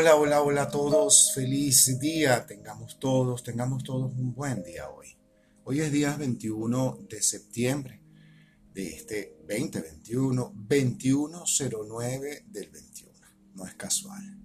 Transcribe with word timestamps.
Hola, 0.00 0.16
hola, 0.16 0.40
hola 0.40 0.62
a 0.62 0.70
todos. 0.70 1.32
Feliz 1.34 2.00
día. 2.00 2.46
Tengamos 2.46 2.98
todos, 2.98 3.42
tengamos 3.42 3.84
todos 3.84 4.10
un 4.12 4.34
buen 4.34 4.62
día 4.62 4.88
hoy. 4.88 5.14
Hoy 5.64 5.82
es 5.82 5.92
día 5.92 6.16
21 6.16 7.00
de 7.06 7.20
septiembre 7.20 8.00
de 8.72 8.88
este 8.88 9.36
2021, 9.46 10.54
2109 10.56 12.46
del 12.46 12.70
21. 12.70 13.12
No 13.54 13.66
es 13.66 13.74
casual. 13.74 14.38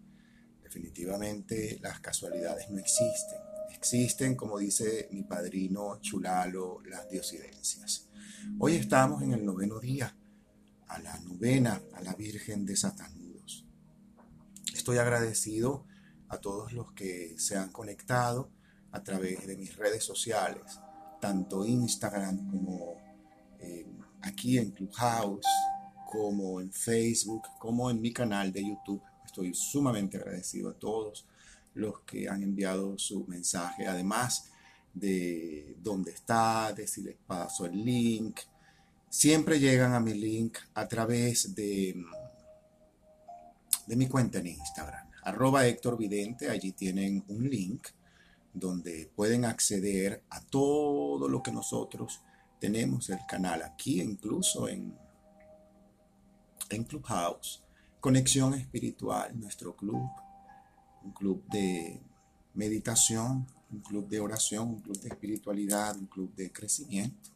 Definitivamente 0.61 1.79
las 1.81 2.01
casualidades 2.01 2.69
no 2.69 2.77
existen. 2.77 3.39
Existen, 3.73 4.35
como 4.35 4.59
dice 4.59 5.07
mi 5.13 5.23
padrino 5.23 6.01
Chulalo, 6.01 6.81
las 6.83 7.09
diosidencias. 7.09 8.09
Hoy 8.59 8.75
estamos 8.75 9.23
en 9.23 9.31
el 9.31 9.45
noveno 9.45 9.79
día, 9.79 10.13
a 10.89 10.99
la 10.99 11.17
novena, 11.21 11.81
a 11.93 12.01
la 12.01 12.13
Virgen 12.13 12.65
de 12.65 12.75
Satán 12.75 13.14
Estoy 14.85 14.99
agradecido 14.99 15.83
a 16.29 16.37
todos 16.37 16.71
los 16.71 16.91
que 16.91 17.33
se 17.39 17.57
han 17.57 17.71
conectado 17.71 18.51
a 18.91 19.01
través 19.01 19.47
de 19.47 19.57
mis 19.57 19.75
redes 19.77 20.03
sociales, 20.03 20.79
tanto 21.19 21.65
Instagram 21.65 22.51
como 22.51 22.93
eh, 23.59 23.87
aquí 24.21 24.59
en 24.59 24.69
Clubhouse, 24.69 25.47
como 26.05 26.61
en 26.61 26.71
Facebook, 26.71 27.41
como 27.57 27.89
en 27.89 27.99
mi 27.99 28.13
canal 28.13 28.53
de 28.53 28.63
YouTube. 28.63 29.01
Estoy 29.25 29.55
sumamente 29.55 30.17
agradecido 30.17 30.69
a 30.69 30.77
todos 30.77 31.25
los 31.73 32.01
que 32.01 32.29
han 32.29 32.43
enviado 32.43 32.95
su 32.99 33.25
mensaje, 33.25 33.87
además 33.87 34.51
de 34.93 35.77
dónde 35.81 36.11
está, 36.11 36.71
de 36.73 36.85
si 36.85 37.01
les 37.01 37.15
paso 37.25 37.65
el 37.65 37.83
link. 37.83 38.39
Siempre 39.09 39.59
llegan 39.59 39.93
a 39.93 39.99
mi 39.99 40.13
link 40.13 40.59
a 40.75 40.87
través 40.87 41.55
de 41.55 42.05
de 43.85 43.95
mi 43.95 44.07
cuenta 44.07 44.39
en 44.39 44.47
Instagram, 44.47 45.07
arroba 45.23 45.65
Héctor 45.65 45.97
Vidente. 45.97 46.49
Allí 46.49 46.71
tienen 46.71 47.23
un 47.27 47.49
link 47.49 47.87
donde 48.53 49.11
pueden 49.15 49.45
acceder 49.45 50.23
a 50.29 50.41
todo 50.41 51.27
lo 51.27 51.43
que 51.43 51.51
nosotros 51.51 52.21
tenemos, 52.59 53.09
el 53.09 53.19
canal 53.27 53.61
aquí, 53.61 54.01
incluso 54.01 54.67
en, 54.67 54.97
en 56.69 56.83
Clubhouse, 56.85 57.63
Conexión 57.99 58.53
Espiritual, 58.53 59.37
nuestro 59.39 59.75
club, 59.75 60.09
un 61.03 61.11
club 61.11 61.43
de 61.49 62.01
meditación, 62.53 63.45
un 63.71 63.81
club 63.81 64.07
de 64.07 64.19
oración, 64.19 64.69
un 64.69 64.81
club 64.81 64.99
de 65.01 65.09
espiritualidad, 65.09 65.97
un 65.97 66.07
club 66.07 66.33
de 66.35 66.51
crecimiento, 66.51 67.29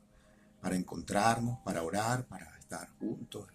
para 0.62 0.76
encontrarnos, 0.76 1.60
para 1.60 1.84
orar, 1.84 2.26
para 2.28 2.58
estar 2.58 2.90
juntos 2.98 3.48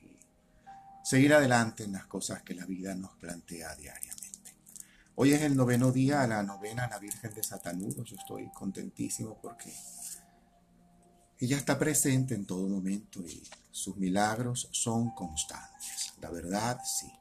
seguir 1.05 1.35
adelante 1.35 1.85
en 1.85 1.93
las 1.93 2.07
cosas 2.07 2.43
que 2.43 2.55
la 2.55 2.65
vida 2.65 2.95
nos 2.95 3.15
plantea 3.17 3.75
diariamente. 3.77 4.25
Hoy 5.17 5.35
es 5.35 5.43
el 5.43 5.55
noveno 5.55 5.93
día 5.93 6.23
a 6.23 6.27
la 6.27 6.43
novena 6.43 6.89
la 6.89 6.99
Virgen 6.99 7.33
de 7.35 7.43
Satanudo. 7.43 8.03
Yo 8.05 8.17
estoy 8.17 8.49
contentísimo 8.49 9.39
porque 9.41 9.71
ella 11.39 11.59
está 11.59 11.79
presente 11.79 12.35
en 12.35 12.47
todo 12.47 12.67
momento 12.67 13.21
y 13.21 13.47
sus 13.71 13.99
milagros 13.99 14.69
son 14.73 15.15
constantes. 15.15 16.15
La 16.23 16.31
verdad, 16.31 16.81
sí. 16.83 17.13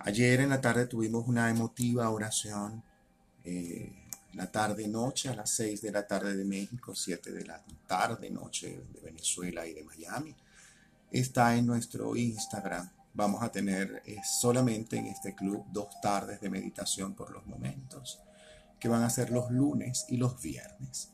Ayer 0.00 0.40
en 0.40 0.50
la 0.50 0.60
tarde 0.60 0.86
tuvimos 0.86 1.28
una 1.28 1.48
emotiva 1.48 2.10
oración. 2.10 2.82
Eh, 3.44 3.96
la 4.32 4.50
tarde-noche 4.50 5.28
a 5.28 5.34
las 5.34 5.50
6 5.50 5.80
de 5.82 5.92
la 5.92 6.06
tarde 6.06 6.36
de 6.36 6.44
México, 6.44 6.94
7 6.94 7.30
de 7.32 7.44
la 7.44 7.64
tarde-noche 7.86 8.84
de 8.92 9.00
Venezuela 9.00 9.64
y 9.66 9.74
de 9.74 9.84
Miami 9.84 10.34
está 11.10 11.56
en 11.56 11.66
nuestro 11.66 12.16
Instagram. 12.16 12.90
Vamos 13.14 13.42
a 13.42 13.50
tener 13.50 14.02
eh, 14.06 14.18
solamente 14.24 14.96
en 14.96 15.06
este 15.06 15.34
club 15.34 15.64
dos 15.72 16.00
tardes 16.00 16.40
de 16.40 16.50
meditación 16.50 17.14
por 17.14 17.30
los 17.32 17.46
momentos, 17.46 18.20
que 18.78 18.88
van 18.88 19.02
a 19.02 19.10
ser 19.10 19.30
los 19.30 19.50
lunes 19.50 20.06
y 20.08 20.16
los 20.16 20.40
viernes. 20.40 21.10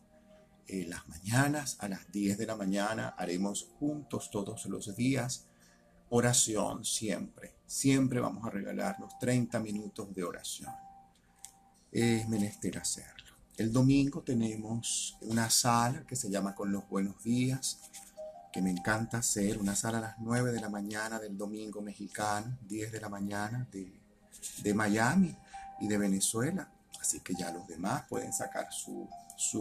Eh, 0.69 0.85
las 0.89 1.09
mañanas, 1.09 1.77
a 1.81 1.89
las 1.89 2.11
10 2.13 2.39
de 2.39 2.47
la 2.47 2.57
mañana, 2.57 3.15
haremos 3.17 3.69
juntos 3.79 4.31
todos 4.31 4.67
los 4.67 4.95
días 4.97 5.47
oración 6.11 6.85
siempre. 6.85 7.55
Siempre 7.67 8.21
vamos 8.21 8.45
a 8.45 8.51
regalarnos 8.51 9.19
30 9.19 9.59
minutos 9.61 10.15
de 10.15 10.25
oración. 10.25 10.73
Es 11.91 12.29
menester 12.29 12.79
hacerlo. 12.79 13.35
El 13.57 13.73
domingo 13.73 14.23
tenemos 14.23 15.17
una 15.23 15.49
sala 15.51 16.07
que 16.07 16.15
se 16.15 16.31
llama 16.31 16.55
Con 16.55 16.71
los 16.71 16.89
Buenos 16.89 17.23
Días 17.23 17.81
que 18.57 18.63
me 18.63 18.71
encanta 18.71 19.19
hacer, 19.19 19.59
una 19.59 19.77
sala 19.77 19.99
a 19.99 20.01
las 20.01 20.19
9 20.19 20.51
de 20.51 20.63
la 20.63 20.71
mañana 20.71 21.19
del 21.19 21.37
domingo 21.37 21.83
mexicano, 21.83 22.57
10 22.63 22.91
de 22.91 23.01
la 23.03 23.11
mañana 23.11 23.69
de, 23.71 24.73
Miami 24.73 25.37
y 25.79 25.87
de 25.87 25.99
Venezuela. 25.99 26.67
Así 26.99 27.21
que 27.21 27.35
ya 27.35 27.53
los 27.53 27.67
demás 27.67 28.05
pueden 28.09 28.33
sacar 28.33 28.69
su, 28.73 29.07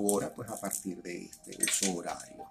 hora 0.02 0.34
pues 0.34 0.50
a 0.50 0.58
partir 0.58 1.02
de 1.04 1.30
este 1.46 1.94
horario. 1.94 2.46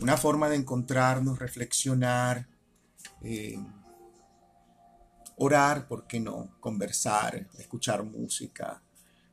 Una 0.00 0.16
forma 0.16 0.48
de 0.48 0.56
encontrarnos, 0.56 1.38
reflexionar, 1.38 2.46
eh, 3.20 3.62
orar, 5.36 5.86
¿por 5.86 6.06
qué 6.06 6.18
no? 6.18 6.56
Conversar, 6.60 7.46
escuchar 7.58 8.04
música, 8.04 8.80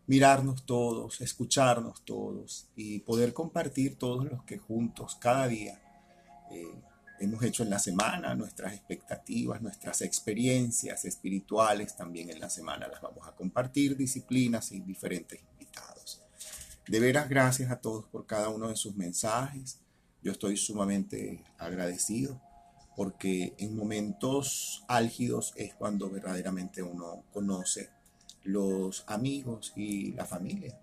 mirarnos 0.09 0.65
todos, 0.65 1.21
escucharnos 1.21 2.03
todos 2.03 2.67
y 2.75 2.97
poder 2.97 3.31
compartir 3.31 3.95
todos 3.95 4.25
los 4.25 4.43
que 4.43 4.57
juntos 4.57 5.15
cada 5.21 5.47
día 5.47 5.79
eh, 6.49 6.65
hemos 7.19 7.43
hecho 7.43 7.61
en 7.61 7.69
la 7.69 7.77
semana, 7.77 8.33
nuestras 8.33 8.73
expectativas, 8.73 9.61
nuestras 9.61 10.01
experiencias 10.01 11.05
espirituales 11.05 11.95
también 11.95 12.31
en 12.31 12.39
la 12.39 12.49
semana 12.49 12.87
las 12.87 13.03
vamos 13.03 13.27
a 13.27 13.35
compartir, 13.35 13.95
disciplinas 13.95 14.71
y 14.71 14.79
diferentes 14.79 15.41
invitados. 15.51 16.23
De 16.87 16.99
veras, 16.99 17.29
gracias 17.29 17.69
a 17.69 17.79
todos 17.79 18.05
por 18.05 18.25
cada 18.25 18.49
uno 18.49 18.69
de 18.69 18.77
sus 18.77 18.95
mensajes. 18.95 19.77
Yo 20.23 20.31
estoy 20.31 20.57
sumamente 20.57 21.43
agradecido 21.59 22.41
porque 22.95 23.53
en 23.59 23.77
momentos 23.77 24.83
álgidos 24.87 25.53
es 25.55 25.75
cuando 25.75 26.09
verdaderamente 26.09 26.81
uno 26.81 27.25
conoce 27.31 27.91
los 28.43 29.03
amigos 29.07 29.73
y 29.75 30.13
la 30.13 30.25
familia. 30.25 30.79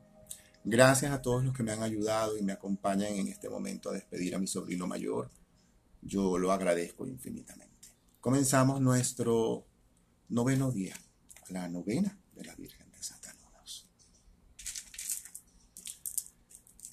Gracias 0.65 1.13
a 1.13 1.23
todos 1.23 1.45
los 1.45 1.55
que 1.55 1.63
me 1.63 1.73
han 1.73 1.83
ayudado 1.83 2.37
y 2.37 2.43
me 2.43 2.53
acompañan 2.53 3.13
en 3.13 3.29
este 3.29 3.49
momento 3.49 3.91
a 3.91 3.93
despedir 3.93 4.35
a 4.35 4.39
mi 4.39 4.47
sobrino 4.47 4.87
mayor. 4.87 5.31
Yo 6.03 6.39
lo 6.39 6.53
agradezco 6.53 7.07
infinitamente. 7.07 7.89
Comenzamos 8.21 8.81
nuestro 8.81 9.65
noveno 10.29 10.73
día, 10.73 10.97
la 11.51 11.69
novena 11.69 12.19
de 12.35 12.45
la 12.45 12.55
Virgen 12.57 12.91
de 12.91 13.03
Santa 13.03 13.33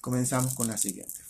Comenzamos 0.04 0.54
con 0.54 0.68
la 0.68 0.76
siguiente. 0.76 1.23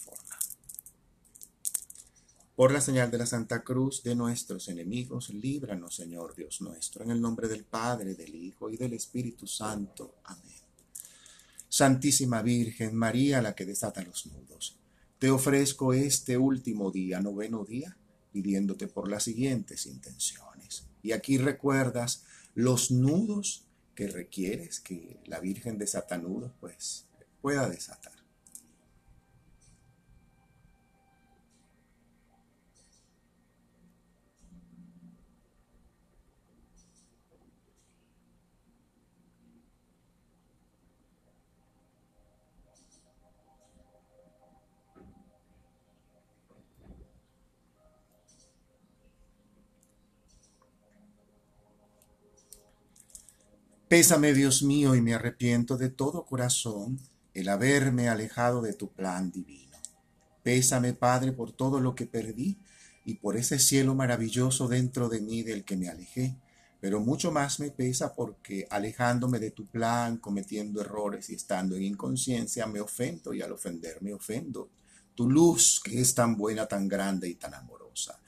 Por 2.57 2.71
la 2.71 2.81
señal 2.81 3.11
de 3.11 3.19
la 3.19 3.27
Santa 3.27 3.65
Cruz 3.65 4.05
de 4.05 4.15
nuestros 4.15 4.69
enemigos, 4.69 5.31
líbranos, 5.31 5.97
Señor 5.97 6.37
Dios 6.37 6.61
nuestro, 6.61 7.03
en 7.03 7.11
el 7.11 7.21
nombre 7.21 7.49
del 7.49 7.65
Padre, 7.65 8.15
del 8.15 8.33
Hijo 8.33 8.71
y 8.71 8.77
del 8.77 8.93
Espíritu 8.93 9.49
Santo. 9.49 10.15
Amén. 10.23 10.63
Santísima 11.69 12.43
Virgen 12.43 12.95
María, 12.95 13.43
la 13.43 13.57
que 13.57 13.67
desata 13.67 14.03
los 14.03 14.27
nudos, 14.27 14.77
te 15.19 15.31
ofrezco 15.31 15.95
este 15.95 16.39
último 16.39 16.93
día, 16.93 17.21
noveno 17.21 17.65
día, 17.65 17.97
pidiéndote 18.33 18.87
por 18.87 19.11
las 19.11 19.25
siguientes 19.25 19.87
intenciones. 19.87 20.85
Y 21.03 21.11
aquí 21.11 21.39
recuerdas 21.39 22.23
los 22.55 22.93
nudos 22.93 23.65
que 23.97 24.07
requieres 24.07 24.79
que 24.79 25.19
la 25.27 25.41
Virgen 25.41 25.77
desatanudos 25.77 26.53
pues 26.61 27.07
pueda 27.43 27.69
desatar. 27.69 28.14
Pésame, 53.95 54.35
Dios 54.35 54.65
mío, 54.65 54.97
y 54.97 55.01
me 55.01 55.15
arrepiento 55.15 55.77
de 55.77 55.89
todo 55.89 56.27
corazón 56.27 56.99
el 57.33 57.49
haberme 57.49 58.09
alejado 58.09 58.61
de 58.61 58.73
tu 58.73 58.91
plan 58.91 59.31
divino. 59.31 59.79
Pésame, 60.43 60.95
Padre, 60.95 61.31
por 61.31 61.53
todo 61.53 61.79
lo 61.79 61.95
que 61.95 62.05
perdí 62.05 62.59
y 63.05 63.15
por 63.15 63.37
ese 63.37 63.61
cielo 63.61 63.95
maravilloso 63.95 64.67
dentro 64.67 65.09
de 65.09 65.21
mí 65.21 65.45
del 65.45 65.65
que 65.65 65.77
me 65.77 65.89
alejé. 65.89 66.35
Pero 66.81 66.99
mucho 66.99 67.31
más 67.31 67.61
me 67.61 67.71
pesa 67.71 68.17
porque 68.17 68.67
alejándome 68.69 69.39
de 69.39 69.53
tu 69.53 69.67
plan, 69.67 70.17
cometiendo 70.17 70.81
errores 70.81 71.31
y 71.31 71.37
estando 71.37 71.77
en 71.77 71.85
inconsciencia, 71.85 72.67
me 72.67 72.81
ofendo 72.81 73.33
y 73.33 73.43
al 73.43 73.53
ofender 73.53 74.03
me 74.03 74.13
ofendo. 74.13 74.71
Tu 75.15 75.31
luz, 75.31 75.81
que 75.85 76.01
es 76.01 76.17
tan 76.17 76.37
buena, 76.37 76.67
tan 76.67 76.89
grande 76.89 77.29
y 77.29 77.37
tan 77.37 77.55
amorosa. 77.55 78.19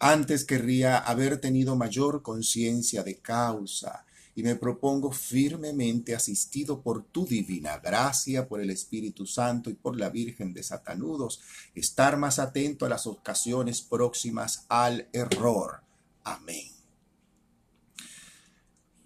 Antes 0.00 0.44
querría 0.44 0.98
haber 0.98 1.40
tenido 1.40 1.76
mayor 1.76 2.20
conciencia 2.20 3.02
de 3.02 3.20
causa 3.20 4.03
y 4.36 4.42
me 4.42 4.56
propongo 4.56 5.12
firmemente, 5.12 6.14
asistido 6.14 6.82
por 6.82 7.04
tu 7.04 7.24
divina 7.24 7.78
gracia, 7.78 8.48
por 8.48 8.60
el 8.60 8.70
Espíritu 8.70 9.26
Santo 9.26 9.70
y 9.70 9.74
por 9.74 9.96
la 9.96 10.10
Virgen 10.10 10.52
de 10.52 10.62
Satanudos, 10.62 11.40
estar 11.74 12.16
más 12.16 12.38
atento 12.38 12.84
a 12.84 12.88
las 12.88 13.06
ocasiones 13.06 13.80
próximas 13.80 14.66
al 14.68 15.08
error. 15.12 15.82
Amén. 16.24 16.72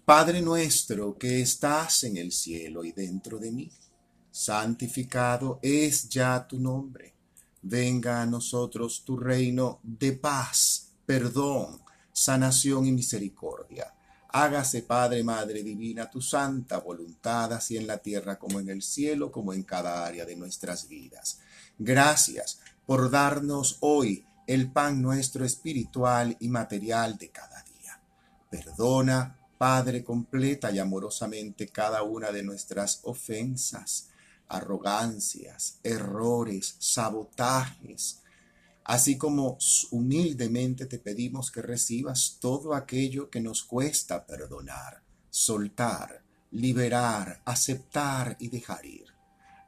Padre 0.03 0.41
nuestro 0.41 1.15
que 1.15 1.41
estás 1.41 2.03
en 2.03 2.17
el 2.17 2.31
cielo 2.31 2.83
y 2.83 2.91
dentro 2.91 3.37
de 3.37 3.51
mí, 3.51 3.71
santificado 4.31 5.59
es 5.61 6.09
ya 6.09 6.47
tu 6.47 6.59
nombre. 6.59 7.13
Venga 7.61 8.23
a 8.23 8.25
nosotros 8.25 9.03
tu 9.05 9.15
reino 9.15 9.79
de 9.83 10.13
paz, 10.13 10.93
perdón, 11.05 11.81
sanación 12.11 12.87
y 12.87 12.91
misericordia 12.91 13.93
Hágase, 14.31 14.83
Padre, 14.83 15.23
Madre 15.23 15.63
Divina, 15.63 16.09
tu 16.09 16.21
santa 16.21 16.77
voluntad, 16.77 17.51
así 17.53 17.77
en 17.77 17.87
la 17.87 17.97
tierra 17.97 18.37
como 18.37 18.59
en 18.59 18.69
el 18.69 18.81
cielo, 18.83 19.31
como 19.31 19.53
en 19.53 19.63
cada 19.63 20.05
área 20.05 20.25
de 20.25 20.35
nuestras 20.35 20.87
vidas. 20.87 21.39
Gracias 21.77 22.59
por 22.85 23.09
darnos 23.09 23.77
hoy 23.79 24.25
el 24.45 24.71
pan 24.71 25.01
nuestro 25.01 25.45
espiritual 25.45 26.37
y 26.39 26.49
material 26.49 27.17
de 27.17 27.29
cada 27.29 27.63
día. 27.63 28.01
Perdona, 28.49 29.37
Padre, 29.57 30.03
completa 30.03 30.71
y 30.71 30.79
amorosamente 30.79 31.67
cada 31.67 32.03
una 32.03 32.31
de 32.31 32.43
nuestras 32.43 33.01
ofensas, 33.03 34.09
arrogancias, 34.47 35.79
errores, 35.83 36.75
sabotajes, 36.79 38.21
así 38.83 39.17
como 39.17 39.57
humildemente 39.91 40.85
te 40.85 40.99
pedimos 40.99 41.51
que 41.51 41.61
recibas 41.61 42.37
todo 42.39 42.73
aquello 42.73 43.29
que 43.29 43.41
nos 43.41 43.63
cuesta 43.63 44.25
perdonar, 44.25 45.01
soltar, 45.29 46.23
liberar, 46.51 47.41
aceptar 47.45 48.35
y 48.39 48.49
dejar 48.49 48.85
ir. 48.85 49.05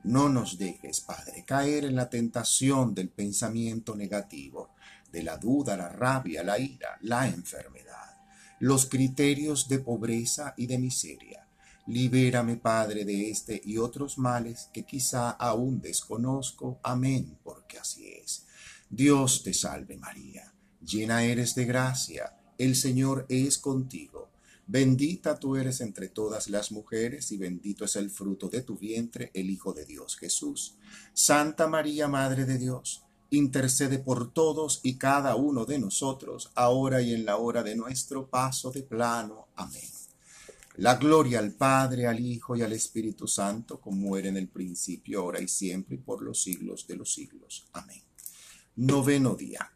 No 0.03 0.29
nos 0.29 0.57
dejes, 0.57 1.01
Padre, 1.01 1.43
caer 1.45 1.85
en 1.85 1.95
la 1.95 2.09
tentación 2.09 2.95
del 2.95 3.09
pensamiento 3.09 3.95
negativo, 3.95 4.69
de 5.11 5.21
la 5.21 5.37
duda, 5.37 5.77
la 5.77 5.89
rabia, 5.89 6.43
la 6.43 6.57
ira, 6.57 6.97
la 7.01 7.27
enfermedad, 7.27 8.17
los 8.59 8.87
criterios 8.87 9.67
de 9.67 9.79
pobreza 9.79 10.55
y 10.57 10.65
de 10.65 10.79
miseria. 10.79 11.47
Libérame, 11.87 12.57
Padre, 12.57 13.05
de 13.05 13.29
este 13.29 13.61
y 13.63 13.77
otros 13.77 14.17
males 14.17 14.69
que 14.73 14.83
quizá 14.83 15.31
aún 15.31 15.81
desconozco. 15.81 16.79
Amén, 16.83 17.37
porque 17.43 17.77
así 17.77 18.07
es. 18.07 18.45
Dios 18.93 19.41
te 19.41 19.53
salve 19.53 19.95
María, 19.95 20.53
llena 20.85 21.23
eres 21.23 21.55
de 21.55 21.63
gracia, 21.63 22.35
el 22.57 22.75
Señor 22.75 23.25
es 23.29 23.57
contigo. 23.57 24.27
Bendita 24.67 25.39
tú 25.39 25.55
eres 25.55 25.79
entre 25.79 26.09
todas 26.09 26.49
las 26.49 26.73
mujeres 26.73 27.31
y 27.31 27.38
bendito 27.38 27.85
es 27.85 27.95
el 27.95 28.09
fruto 28.09 28.49
de 28.49 28.63
tu 28.63 28.77
vientre, 28.77 29.31
el 29.33 29.49
Hijo 29.49 29.71
de 29.71 29.85
Dios 29.85 30.17
Jesús. 30.17 30.75
Santa 31.13 31.69
María, 31.69 32.09
Madre 32.09 32.43
de 32.43 32.57
Dios, 32.57 33.05
intercede 33.29 33.97
por 33.97 34.33
todos 34.33 34.81
y 34.83 34.97
cada 34.97 35.37
uno 35.37 35.63
de 35.63 35.79
nosotros, 35.79 36.51
ahora 36.55 37.01
y 37.01 37.13
en 37.13 37.23
la 37.23 37.37
hora 37.37 37.63
de 37.63 37.77
nuestro 37.77 38.27
paso 38.27 38.71
de 38.71 38.83
plano. 38.83 39.47
Amén. 39.55 39.89
La 40.75 40.95
gloria 40.95 41.39
al 41.39 41.53
Padre, 41.53 42.07
al 42.07 42.19
Hijo 42.19 42.57
y 42.57 42.61
al 42.61 42.73
Espíritu 42.73 43.25
Santo, 43.25 43.79
como 43.79 44.17
era 44.17 44.27
en 44.27 44.35
el 44.35 44.49
principio, 44.49 45.21
ahora 45.21 45.39
y 45.39 45.47
siempre, 45.47 45.95
y 45.95 45.99
por 45.99 46.21
los 46.21 46.41
siglos 46.44 46.85
de 46.87 46.97
los 46.97 47.13
siglos. 47.13 47.67
Amén. 47.71 48.10
Noveno 48.77 49.35
día. 49.35 49.73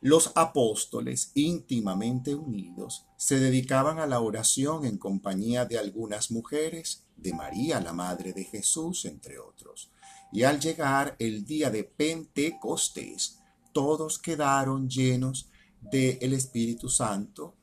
Los 0.00 0.32
apóstoles, 0.34 1.30
íntimamente 1.34 2.34
unidos, 2.34 3.06
se 3.16 3.38
dedicaban 3.38 4.00
a 4.00 4.06
la 4.06 4.18
oración 4.18 4.84
en 4.84 4.98
compañía 4.98 5.64
de 5.64 5.78
algunas 5.78 6.32
mujeres, 6.32 7.04
de 7.16 7.32
María, 7.32 7.80
la 7.80 7.92
Madre 7.92 8.32
de 8.32 8.42
Jesús, 8.42 9.04
entre 9.04 9.38
otros. 9.38 9.92
Y 10.32 10.42
al 10.42 10.58
llegar 10.58 11.14
el 11.20 11.44
día 11.44 11.70
de 11.70 11.84
Pentecostés, 11.84 13.38
todos 13.72 14.18
quedaron 14.18 14.88
llenos 14.88 15.50
del 15.80 16.32
Espíritu 16.32 16.88
Santo. 16.88 17.54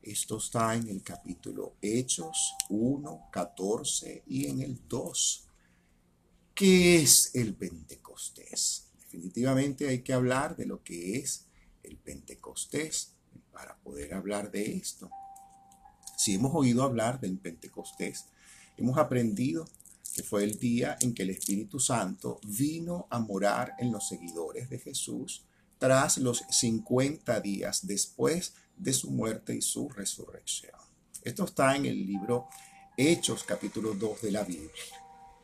Esto 0.00 0.38
está 0.38 0.74
en 0.76 0.88
el 0.88 1.02
capítulo 1.02 1.74
Hechos 1.82 2.54
1, 2.70 3.28
14 3.30 4.22
y 4.26 4.46
en 4.46 4.62
el 4.62 4.80
2. 4.88 5.46
¿Qué 6.54 7.02
es 7.02 7.34
el 7.34 7.54
Pentecostés? 7.54 8.89
Definitivamente 9.10 9.88
hay 9.88 10.02
que 10.02 10.12
hablar 10.12 10.54
de 10.54 10.66
lo 10.66 10.84
que 10.84 11.18
es 11.18 11.46
el 11.82 11.96
Pentecostés 11.96 13.14
para 13.50 13.76
poder 13.78 14.14
hablar 14.14 14.52
de 14.52 14.76
esto. 14.76 15.10
Si 16.16 16.34
hemos 16.34 16.54
oído 16.54 16.84
hablar 16.84 17.18
del 17.18 17.36
Pentecostés, 17.36 18.26
hemos 18.76 18.98
aprendido 18.98 19.68
que 20.14 20.22
fue 20.22 20.44
el 20.44 20.60
día 20.60 20.96
en 21.00 21.12
que 21.12 21.24
el 21.24 21.30
Espíritu 21.30 21.80
Santo 21.80 22.38
vino 22.44 23.08
a 23.10 23.18
morar 23.18 23.74
en 23.80 23.90
los 23.90 24.06
seguidores 24.06 24.70
de 24.70 24.78
Jesús 24.78 25.42
tras 25.78 26.18
los 26.18 26.44
50 26.48 27.40
días 27.40 27.88
después 27.88 28.54
de 28.76 28.92
su 28.92 29.10
muerte 29.10 29.56
y 29.56 29.62
su 29.62 29.88
resurrección. 29.88 30.78
Esto 31.24 31.46
está 31.46 31.74
en 31.74 31.86
el 31.86 32.06
libro 32.06 32.46
Hechos 32.96 33.42
capítulo 33.42 33.92
2 33.94 34.22
de 34.22 34.30
la 34.30 34.44
Biblia. 34.44 34.70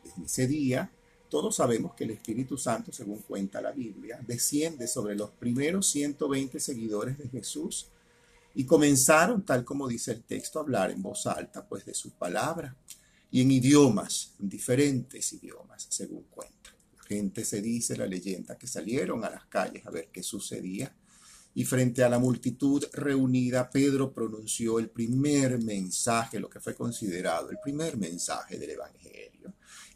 Desde 0.05 0.23
ese 0.23 0.47
día 0.47 0.89
todos 1.29 1.55
sabemos 1.55 1.93
que 1.93 2.05
el 2.05 2.11
Espíritu 2.11 2.57
Santo, 2.57 2.91
según 2.91 3.19
cuenta 3.19 3.61
la 3.61 3.71
Biblia, 3.71 4.19
desciende 4.25 4.87
sobre 4.87 5.15
los 5.15 5.31
primeros 5.31 5.89
120 5.89 6.59
seguidores 6.59 7.17
de 7.17 7.29
Jesús 7.29 7.87
y 8.55 8.65
comenzaron, 8.65 9.45
tal 9.45 9.63
como 9.63 9.87
dice 9.87 10.11
el 10.11 10.23
texto, 10.23 10.59
a 10.59 10.63
hablar 10.63 10.91
en 10.91 11.01
voz 11.01 11.27
alta, 11.27 11.67
pues 11.67 11.85
de 11.85 11.93
su 11.93 12.11
palabra 12.11 12.75
y 13.29 13.41
en 13.41 13.51
idiomas, 13.51 14.33
en 14.39 14.49
diferentes 14.49 15.33
idiomas, 15.33 15.87
según 15.89 16.23
cuenta. 16.29 16.71
La 16.97 17.03
gente 17.03 17.45
se 17.45 17.61
dice, 17.61 17.95
la 17.95 18.07
leyenda, 18.07 18.57
que 18.57 18.67
salieron 18.67 19.23
a 19.23 19.29
las 19.29 19.45
calles 19.45 19.85
a 19.85 19.91
ver 19.91 20.09
qué 20.11 20.23
sucedía 20.23 20.93
y 21.53 21.65
frente 21.65 22.03
a 22.03 22.09
la 22.09 22.19
multitud 22.19 22.85
reunida, 22.93 23.69
Pedro 23.69 24.13
pronunció 24.13 24.79
el 24.79 24.89
primer 24.89 25.61
mensaje, 25.63 26.39
lo 26.39 26.49
que 26.49 26.59
fue 26.59 26.75
considerado 26.75 27.49
el 27.49 27.57
primer 27.63 27.97
mensaje 27.97 28.57
del 28.57 28.71
Evangelio 28.71 29.27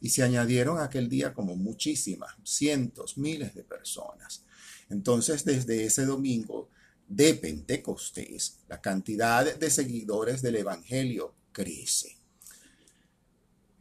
y 0.01 0.09
se 0.09 0.23
añadieron 0.23 0.79
aquel 0.79 1.07
día 1.07 1.33
como 1.33 1.55
muchísimas, 1.55 2.35
cientos, 2.43 3.17
miles 3.17 3.53
de 3.53 3.63
personas. 3.63 4.43
Entonces, 4.89 5.45
desde 5.45 5.85
ese 5.85 6.05
domingo 6.05 6.69
de 7.07 7.35
Pentecostés, 7.35 8.57
la 8.67 8.81
cantidad 8.81 9.55
de 9.55 9.69
seguidores 9.69 10.41
del 10.41 10.55
Evangelio 10.55 11.35
crece. 11.51 12.17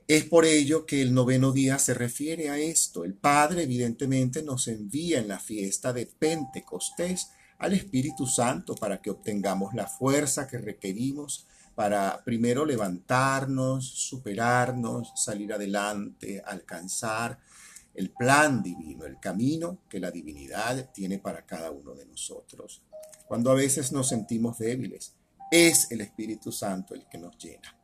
Es 0.06 0.24
por 0.24 0.44
ello 0.44 0.86
que 0.86 1.02
el 1.02 1.14
noveno 1.14 1.52
día 1.52 1.78
se 1.78 1.94
refiere 1.94 2.50
a 2.50 2.58
esto. 2.58 3.04
El 3.04 3.14
Padre 3.14 3.62
evidentemente 3.62 4.42
nos 4.42 4.66
envía 4.66 5.20
en 5.20 5.28
la 5.28 5.38
fiesta 5.38 5.92
de 5.92 6.06
Pentecostés 6.06 7.28
al 7.58 7.74
Espíritu 7.74 8.26
Santo 8.26 8.74
para 8.74 9.00
que 9.00 9.10
obtengamos 9.10 9.72
la 9.72 9.86
fuerza 9.86 10.48
que 10.48 10.58
requerimos 10.58 11.46
para 11.74 12.22
primero 12.24 12.64
levantarnos, 12.64 13.86
superarnos, 13.86 15.12
salir 15.16 15.52
adelante, 15.52 16.42
alcanzar 16.44 17.38
el 17.94 18.10
plan 18.10 18.62
divino, 18.62 19.04
el 19.04 19.18
camino 19.18 19.82
que 19.88 20.00
la 20.00 20.10
divinidad 20.10 20.90
tiene 20.92 21.18
para 21.18 21.44
cada 21.44 21.70
uno 21.70 21.94
de 21.94 22.06
nosotros. 22.06 22.82
Cuando 23.26 23.50
a 23.50 23.54
veces 23.54 23.92
nos 23.92 24.08
sentimos 24.08 24.58
débiles, 24.58 25.14
es 25.50 25.90
el 25.90 26.00
Espíritu 26.00 26.52
Santo 26.52 26.94
el 26.94 27.06
que 27.08 27.18
nos 27.18 27.36
llena. 27.38 27.76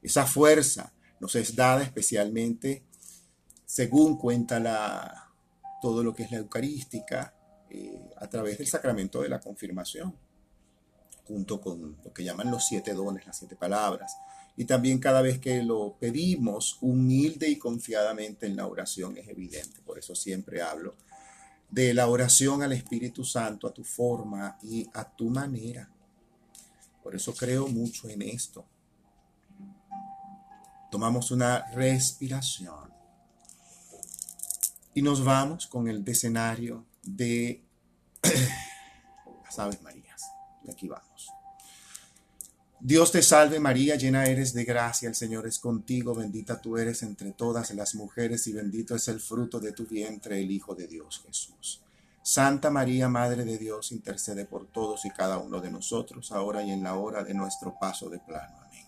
Esa 0.00 0.26
fuerza 0.26 0.92
nos 1.20 1.34
es 1.36 1.54
dada 1.54 1.82
especialmente 1.82 2.84
según 3.64 4.18
cuenta 4.18 4.60
la, 4.60 5.32
todo 5.80 6.02
lo 6.02 6.14
que 6.14 6.24
es 6.24 6.30
la 6.30 6.38
Eucarística, 6.38 7.34
eh, 7.70 7.98
a 8.18 8.28
través 8.28 8.58
del 8.58 8.66
sacramento 8.66 9.22
de 9.22 9.30
la 9.30 9.40
confirmación 9.40 10.14
junto 11.24 11.60
con 11.60 11.96
lo 12.04 12.12
que 12.12 12.24
llaman 12.24 12.50
los 12.50 12.66
siete 12.66 12.94
dones, 12.94 13.26
las 13.26 13.38
siete 13.38 13.56
palabras. 13.56 14.16
Y 14.56 14.64
también 14.64 14.98
cada 14.98 15.22
vez 15.22 15.38
que 15.38 15.62
lo 15.62 15.96
pedimos 15.98 16.78
humilde 16.80 17.48
y 17.48 17.58
confiadamente 17.58 18.46
en 18.46 18.56
la 18.56 18.66
oración 18.66 19.16
es 19.16 19.28
evidente. 19.28 19.80
Por 19.84 19.98
eso 19.98 20.14
siempre 20.14 20.60
hablo 20.60 20.94
de 21.72 21.94
la 21.94 22.06
oración 22.06 22.62
al 22.62 22.72
Espíritu 22.72 23.24
Santo 23.24 23.66
a 23.66 23.72
tu 23.72 23.82
forma 23.82 24.58
y 24.62 24.86
a 24.92 25.04
tu 25.04 25.30
manera. 25.30 25.88
Por 27.02 27.16
eso 27.16 27.34
creo 27.34 27.66
mucho 27.66 28.10
en 28.10 28.20
esto. 28.20 28.66
Tomamos 30.90 31.30
una 31.30 31.64
respiración 31.72 32.92
y 34.92 35.00
nos 35.00 35.24
vamos 35.24 35.66
con 35.66 35.88
el 35.88 36.04
decenario 36.04 36.84
de 37.02 37.64
las 39.44 39.58
Aves 39.58 39.80
Marías. 39.80 40.01
Aquí 40.70 40.88
vamos. 40.88 41.30
Dios 42.84 43.12
te 43.12 43.22
salve 43.22 43.60
María, 43.60 43.94
llena 43.94 44.24
eres 44.24 44.52
de 44.54 44.64
gracia, 44.64 45.08
el 45.08 45.14
Señor 45.14 45.46
es 45.46 45.60
contigo, 45.60 46.16
bendita 46.16 46.60
tú 46.60 46.76
eres 46.76 47.04
entre 47.04 47.30
todas 47.30 47.70
las 47.74 47.94
mujeres 47.94 48.48
y 48.48 48.52
bendito 48.52 48.96
es 48.96 49.06
el 49.06 49.20
fruto 49.20 49.60
de 49.60 49.70
tu 49.70 49.86
vientre, 49.86 50.40
el 50.40 50.50
Hijo 50.50 50.74
de 50.74 50.88
Dios 50.88 51.22
Jesús. 51.24 51.80
Santa 52.24 52.70
María, 52.70 53.08
Madre 53.08 53.44
de 53.44 53.56
Dios, 53.56 53.92
intercede 53.92 54.46
por 54.46 54.66
todos 54.66 55.04
y 55.04 55.10
cada 55.10 55.38
uno 55.38 55.60
de 55.60 55.70
nosotros, 55.70 56.32
ahora 56.32 56.64
y 56.64 56.72
en 56.72 56.82
la 56.82 56.94
hora 56.96 57.22
de 57.22 57.34
nuestro 57.34 57.76
paso 57.78 58.10
de 58.10 58.18
plano. 58.18 58.56
Amén. 58.64 58.86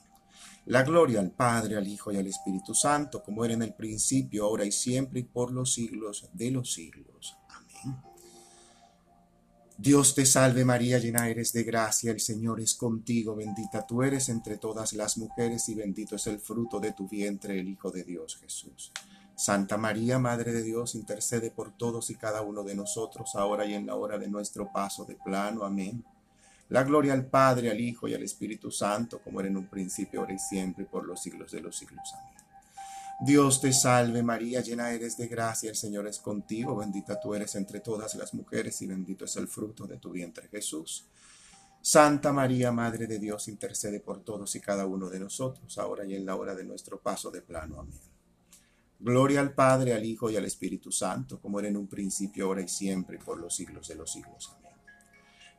La 0.66 0.82
gloria 0.82 1.20
al 1.20 1.30
Padre, 1.30 1.76
al 1.76 1.86
Hijo 1.86 2.10
y 2.10 2.16
al 2.16 2.26
Espíritu 2.26 2.74
Santo, 2.74 3.22
como 3.22 3.44
era 3.44 3.54
en 3.54 3.62
el 3.62 3.74
principio, 3.74 4.44
ahora 4.44 4.64
y 4.64 4.72
siempre, 4.72 5.20
y 5.20 5.24
por 5.24 5.52
los 5.52 5.72
siglos 5.72 6.28
de 6.32 6.50
los 6.50 6.72
siglos. 6.72 7.36
Amén. 7.48 8.13
Dios 9.76 10.14
te 10.14 10.24
salve 10.24 10.64
María, 10.64 10.98
llena 10.98 11.28
eres 11.28 11.52
de 11.52 11.64
gracia, 11.64 12.12
el 12.12 12.20
Señor 12.20 12.60
es 12.60 12.74
contigo, 12.74 13.34
bendita 13.34 13.84
tú 13.84 14.04
eres 14.04 14.28
entre 14.28 14.56
todas 14.56 14.92
las 14.92 15.18
mujeres, 15.18 15.68
y 15.68 15.74
bendito 15.74 16.14
es 16.14 16.28
el 16.28 16.38
fruto 16.38 16.78
de 16.78 16.92
tu 16.92 17.08
vientre, 17.08 17.58
el 17.58 17.68
Hijo 17.68 17.90
de 17.90 18.04
Dios 18.04 18.38
Jesús. 18.40 18.92
Santa 19.34 19.76
María, 19.76 20.20
Madre 20.20 20.52
de 20.52 20.62
Dios, 20.62 20.94
intercede 20.94 21.50
por 21.50 21.76
todos 21.76 22.08
y 22.10 22.14
cada 22.14 22.42
uno 22.42 22.62
de 22.62 22.76
nosotros, 22.76 23.34
ahora 23.34 23.66
y 23.66 23.74
en 23.74 23.86
la 23.86 23.96
hora 23.96 24.16
de 24.16 24.28
nuestro 24.28 24.70
paso 24.72 25.04
de 25.04 25.16
plano. 25.16 25.64
Amén. 25.64 26.04
La 26.68 26.84
gloria 26.84 27.12
al 27.12 27.26
Padre, 27.26 27.70
al 27.70 27.80
Hijo 27.80 28.06
y 28.06 28.14
al 28.14 28.22
Espíritu 28.22 28.70
Santo, 28.70 29.20
como 29.24 29.40
era 29.40 29.48
en 29.48 29.56
un 29.56 29.66
principio, 29.66 30.20
ahora 30.20 30.34
y 30.34 30.38
siempre, 30.38 30.84
por 30.84 31.04
los 31.04 31.20
siglos 31.20 31.50
de 31.50 31.60
los 31.60 31.76
siglos. 31.76 32.14
Amén. 32.14 32.43
Dios 33.24 33.58
te 33.58 33.72
salve 33.72 34.22
María, 34.22 34.60
llena 34.60 34.92
eres 34.92 35.16
de 35.16 35.28
gracia, 35.28 35.70
el 35.70 35.76
Señor 35.76 36.06
es 36.06 36.18
contigo, 36.18 36.76
bendita 36.76 37.18
tú 37.18 37.34
eres 37.34 37.54
entre 37.54 37.80
todas 37.80 38.14
las 38.16 38.34
mujeres 38.34 38.82
y 38.82 38.86
bendito 38.86 39.24
es 39.24 39.36
el 39.36 39.48
fruto 39.48 39.86
de 39.86 39.96
tu 39.96 40.10
vientre 40.10 40.46
Jesús. 40.48 41.06
Santa 41.80 42.34
María, 42.34 42.70
Madre 42.70 43.06
de 43.06 43.18
Dios, 43.18 43.48
intercede 43.48 44.00
por 44.00 44.22
todos 44.22 44.54
y 44.56 44.60
cada 44.60 44.84
uno 44.86 45.08
de 45.08 45.20
nosotros, 45.20 45.78
ahora 45.78 46.04
y 46.04 46.14
en 46.14 46.26
la 46.26 46.36
hora 46.36 46.54
de 46.54 46.64
nuestro 46.64 47.00
paso 47.00 47.30
de 47.30 47.40
plano. 47.40 47.80
Amén. 47.80 47.98
Gloria 49.00 49.40
al 49.40 49.54
Padre, 49.54 49.94
al 49.94 50.04
Hijo 50.04 50.28
y 50.28 50.36
al 50.36 50.44
Espíritu 50.44 50.92
Santo, 50.92 51.40
como 51.40 51.58
era 51.60 51.68
en 51.68 51.78
un 51.78 51.86
principio, 51.86 52.44
ahora 52.44 52.60
y 52.60 52.68
siempre, 52.68 53.18
por 53.18 53.38
los 53.38 53.56
siglos 53.56 53.88
de 53.88 53.94
los 53.94 54.12
siglos. 54.12 54.52
Amén. 54.58 54.63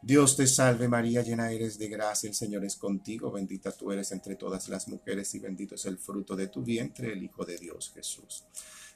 Dios 0.02 0.38
te 0.38 0.46
salve 0.46 0.88
María, 0.88 1.24
llena 1.24 1.52
eres 1.52 1.80
de 1.80 1.88
gracia, 1.88 2.28
el 2.28 2.36
Señor 2.36 2.64
es 2.64 2.75
contigo, 2.75 3.32
bendita 3.32 3.72
tú 3.72 3.92
eres 3.92 4.12
entre 4.12 4.36
todas 4.36 4.70
las 4.70 4.88
mujeres 4.88 5.34
y 5.34 5.40
bendito 5.40 5.75
es 5.75 5.86
el 5.86 5.98
fruto 5.98 6.36
de 6.36 6.48
tu 6.48 6.62
vientre, 6.62 7.14
el 7.14 7.24
Hijo 7.24 7.44
de 7.44 7.58
Dios 7.58 7.92
Jesús. 7.94 8.46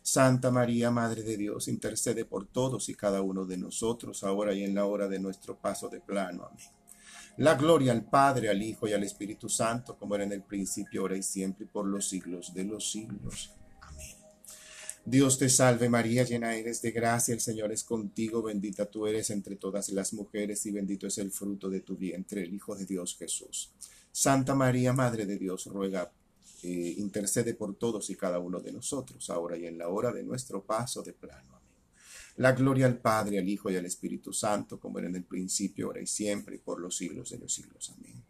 Santa 0.01 0.51
María, 0.51 0.91
Madre 0.91 1.23
de 1.23 1.35
Dios, 1.35 1.67
intercede 1.67 2.25
por 2.25 2.47
todos 2.47 2.89
y 2.89 2.95
cada 2.95 3.21
uno 3.21 3.45
de 3.45 3.57
nosotros, 3.57 4.23
ahora 4.23 4.53
y 4.53 4.63
en 4.63 4.75
la 4.75 4.85
hora 4.85 5.07
de 5.07 5.19
nuestro 5.19 5.57
paso 5.57 5.89
de 5.89 5.99
plano. 5.99 6.45
Amén. 6.45 6.79
La 7.39 7.55
gloria 7.55 7.93
al 7.93 8.03
Padre, 8.03 8.49
al 8.49 8.61
Hijo 8.61 8.85
y 8.87 8.91
al 8.91 9.03
Espíritu 9.03 9.47
Santo, 9.47 9.97
como 9.97 10.13
era 10.15 10.25
en 10.25 10.33
el 10.33 10.43
principio, 10.43 11.01
ahora 11.01 11.15
y 11.15 11.23
siempre, 11.23 11.65
por 11.65 11.85
los 11.85 12.09
siglos 12.09 12.53
de 12.53 12.65
los 12.65 12.91
siglos. 12.91 13.53
Dios 15.05 15.39
te 15.39 15.49
salve 15.49 15.89
María, 15.89 16.23
llena 16.23 16.55
eres 16.55 16.81
de 16.81 16.91
gracia, 16.91 17.33
el 17.33 17.39
Señor 17.39 17.71
es 17.71 17.83
contigo, 17.83 18.43
bendita 18.43 18.85
tú 18.85 19.07
eres 19.07 19.29
entre 19.29 19.55
todas 19.55 19.89
las 19.89 20.13
mujeres 20.13 20.65
y 20.65 20.71
bendito 20.71 21.07
es 21.07 21.17
el 21.17 21.31
fruto 21.31 21.69
de 21.69 21.79
tu 21.79 21.95
vientre, 21.95 22.43
el 22.43 22.53
Hijo 22.53 22.75
de 22.75 22.85
Dios 22.85 23.15
Jesús. 23.17 23.71
Santa 24.11 24.53
María, 24.53 24.93
Madre 24.93 25.25
de 25.25 25.37
Dios, 25.37 25.65
ruega, 25.67 26.11
eh, 26.63 26.95
intercede 26.97 27.53
por 27.53 27.75
todos 27.75 28.09
y 28.09 28.15
cada 28.15 28.39
uno 28.39 28.59
de 28.59 28.71
nosotros, 28.71 29.29
ahora 29.29 29.57
y 29.57 29.65
en 29.65 29.77
la 29.77 29.87
hora 29.87 30.11
de 30.11 30.23
nuestro 30.23 30.63
paso 30.63 31.01
de 31.01 31.13
plano. 31.13 31.55
Amén. 31.55 31.69
La 32.35 32.51
gloria 32.51 32.85
al 32.85 32.97
Padre, 32.97 33.39
al 33.39 33.47
Hijo 33.47 33.71
y 33.71 33.77
al 33.77 33.85
Espíritu 33.85 34.33
Santo, 34.33 34.79
como 34.79 34.99
era 34.99 35.07
en 35.07 35.15
el 35.15 35.23
principio, 35.23 35.87
ahora 35.87 36.01
y 36.01 36.07
siempre, 36.07 36.57
y 36.57 36.59
por 36.59 36.79
los 36.79 36.97
siglos 36.97 37.29
de 37.29 37.39
los 37.39 37.53
siglos. 37.53 37.93
Amén. 37.97 38.28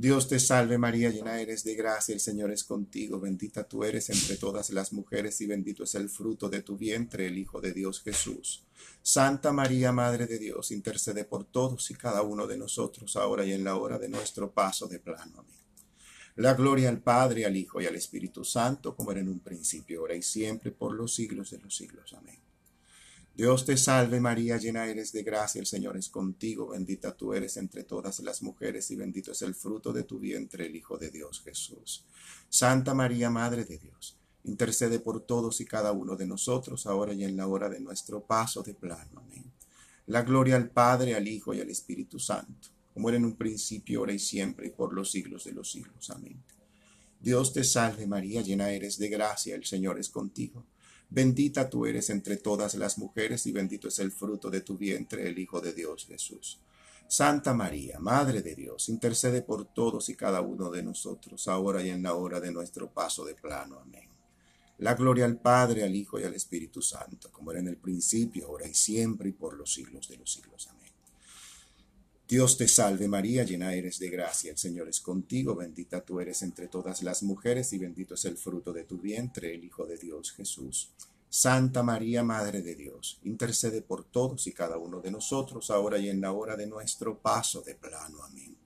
Dios 0.00 0.28
te 0.28 0.38
salve 0.38 0.78
María, 0.78 1.10
llena 1.10 1.40
eres 1.40 1.64
de 1.64 1.74
gracia, 1.74 2.12
el 2.14 2.20
Señor 2.20 2.52
es 2.52 2.62
contigo, 2.62 3.18
bendita 3.18 3.64
tú 3.64 3.82
eres 3.82 4.08
entre 4.10 4.36
todas 4.36 4.70
las 4.70 4.92
mujeres 4.92 5.40
y 5.40 5.46
bendito 5.46 5.82
es 5.82 5.96
el 5.96 6.08
fruto 6.08 6.48
de 6.48 6.62
tu 6.62 6.76
vientre, 6.76 7.26
el 7.26 7.36
Hijo 7.36 7.60
de 7.60 7.72
Dios 7.72 8.00
Jesús. 8.02 8.64
Santa 9.02 9.52
María, 9.52 9.90
Madre 9.90 10.28
de 10.28 10.38
Dios, 10.38 10.70
intercede 10.70 11.24
por 11.24 11.46
todos 11.46 11.90
y 11.90 11.94
cada 11.94 12.22
uno 12.22 12.46
de 12.46 12.56
nosotros, 12.56 13.16
ahora 13.16 13.44
y 13.44 13.50
en 13.50 13.64
la 13.64 13.74
hora 13.74 13.98
de 13.98 14.08
nuestro 14.08 14.52
paso 14.52 14.86
de 14.86 15.00
plano. 15.00 15.40
Amén. 15.40 15.56
La 16.36 16.54
gloria 16.54 16.90
al 16.90 17.02
Padre, 17.02 17.44
al 17.44 17.56
Hijo 17.56 17.80
y 17.80 17.86
al 17.86 17.96
Espíritu 17.96 18.44
Santo, 18.44 18.94
como 18.94 19.10
era 19.10 19.20
en 19.20 19.28
un 19.28 19.40
principio, 19.40 19.98
ahora 19.98 20.14
y 20.14 20.22
siempre, 20.22 20.70
por 20.70 20.94
los 20.94 21.12
siglos 21.12 21.50
de 21.50 21.58
los 21.58 21.74
siglos. 21.74 22.14
Amén. 22.16 22.38
Dios 23.38 23.64
te 23.64 23.76
salve 23.76 24.18
María, 24.18 24.56
llena 24.56 24.86
eres 24.86 25.12
de 25.12 25.22
gracia, 25.22 25.60
el 25.60 25.66
Señor 25.66 25.96
es 25.96 26.08
contigo, 26.08 26.70
bendita 26.70 27.16
tú 27.16 27.34
eres 27.34 27.56
entre 27.56 27.84
todas 27.84 28.18
las 28.18 28.42
mujeres 28.42 28.90
y 28.90 28.96
bendito 28.96 29.30
es 29.30 29.42
el 29.42 29.54
fruto 29.54 29.92
de 29.92 30.02
tu 30.02 30.18
vientre, 30.18 30.66
el 30.66 30.74
Hijo 30.74 30.98
de 30.98 31.08
Dios 31.08 31.40
Jesús. 31.44 32.04
Santa 32.48 32.94
María, 32.94 33.30
Madre 33.30 33.64
de 33.64 33.78
Dios, 33.78 34.16
intercede 34.42 34.98
por 34.98 35.20
todos 35.20 35.60
y 35.60 35.66
cada 35.66 35.92
uno 35.92 36.16
de 36.16 36.26
nosotros, 36.26 36.84
ahora 36.88 37.12
y 37.12 37.22
en 37.22 37.36
la 37.36 37.46
hora 37.46 37.68
de 37.68 37.78
nuestro 37.78 38.20
paso 38.20 38.64
de 38.64 38.74
plano. 38.74 39.20
Amén. 39.20 39.44
La 40.06 40.22
gloria 40.22 40.56
al 40.56 40.70
Padre, 40.70 41.14
al 41.14 41.28
Hijo 41.28 41.54
y 41.54 41.60
al 41.60 41.70
Espíritu 41.70 42.18
Santo, 42.18 42.70
como 42.92 43.08
era 43.08 43.18
en 43.18 43.24
un 43.24 43.36
principio, 43.36 44.00
ahora 44.00 44.14
y 44.14 44.18
siempre, 44.18 44.66
y 44.66 44.70
por 44.70 44.92
los 44.92 45.12
siglos 45.12 45.44
de 45.44 45.52
los 45.52 45.70
siglos. 45.70 46.10
Amén. 46.10 46.42
Dios 47.20 47.52
te 47.52 47.62
salve 47.62 48.04
María, 48.04 48.42
llena 48.42 48.72
eres 48.72 48.98
de 48.98 49.08
gracia, 49.08 49.54
el 49.54 49.64
Señor 49.64 50.00
es 50.00 50.08
contigo. 50.08 50.64
Bendita 51.10 51.70
tú 51.70 51.86
eres 51.86 52.10
entre 52.10 52.36
todas 52.36 52.74
las 52.74 52.98
mujeres 52.98 53.46
y 53.46 53.52
bendito 53.52 53.88
es 53.88 53.98
el 53.98 54.12
fruto 54.12 54.50
de 54.50 54.60
tu 54.60 54.76
vientre, 54.76 55.26
el 55.26 55.38
Hijo 55.38 55.60
de 55.60 55.72
Dios 55.72 56.06
Jesús. 56.06 56.60
Santa 57.06 57.54
María, 57.54 57.98
Madre 57.98 58.42
de 58.42 58.54
Dios, 58.54 58.90
intercede 58.90 59.40
por 59.40 59.64
todos 59.64 60.10
y 60.10 60.14
cada 60.14 60.42
uno 60.42 60.70
de 60.70 60.82
nosotros, 60.82 61.48
ahora 61.48 61.82
y 61.82 61.88
en 61.88 62.02
la 62.02 62.14
hora 62.14 62.38
de 62.38 62.52
nuestro 62.52 62.90
paso 62.90 63.24
de 63.24 63.34
plano. 63.34 63.78
Amén. 63.78 64.08
La 64.78 64.94
gloria 64.94 65.24
al 65.24 65.38
Padre, 65.38 65.82
al 65.82 65.96
Hijo 65.96 66.20
y 66.20 66.24
al 66.24 66.34
Espíritu 66.34 66.82
Santo, 66.82 67.32
como 67.32 67.50
era 67.50 67.60
en 67.60 67.68
el 67.68 67.78
principio, 67.78 68.46
ahora 68.46 68.68
y 68.68 68.74
siempre, 68.74 69.30
y 69.30 69.32
por 69.32 69.54
los 69.56 69.72
siglos 69.72 70.06
de 70.08 70.18
los 70.18 70.30
siglos. 70.30 70.68
Amén. 70.68 70.87
Dios 72.28 72.58
te 72.58 72.68
salve 72.68 73.08
María, 73.08 73.42
llena 73.42 73.72
eres 73.72 73.98
de 73.98 74.10
gracia, 74.10 74.50
el 74.50 74.58
Señor 74.58 74.86
es 74.86 75.00
contigo, 75.00 75.56
bendita 75.56 76.02
tú 76.02 76.20
eres 76.20 76.42
entre 76.42 76.68
todas 76.68 77.02
las 77.02 77.22
mujeres 77.22 77.72
y 77.72 77.78
bendito 77.78 78.16
es 78.16 78.26
el 78.26 78.36
fruto 78.36 78.70
de 78.74 78.84
tu 78.84 78.98
vientre, 78.98 79.54
el 79.54 79.64
Hijo 79.64 79.86
de 79.86 79.96
Dios 79.96 80.32
Jesús. 80.32 80.90
Santa 81.30 81.82
María, 81.82 82.22
Madre 82.22 82.60
de 82.60 82.74
Dios, 82.74 83.18
intercede 83.22 83.80
por 83.80 84.04
todos 84.04 84.46
y 84.46 84.52
cada 84.52 84.76
uno 84.76 85.00
de 85.00 85.10
nosotros, 85.10 85.70
ahora 85.70 85.96
y 85.96 86.10
en 86.10 86.20
la 86.20 86.32
hora 86.32 86.54
de 86.54 86.66
nuestro 86.66 87.18
paso 87.18 87.62
de 87.62 87.74
plano. 87.74 88.22
Amén. 88.22 88.58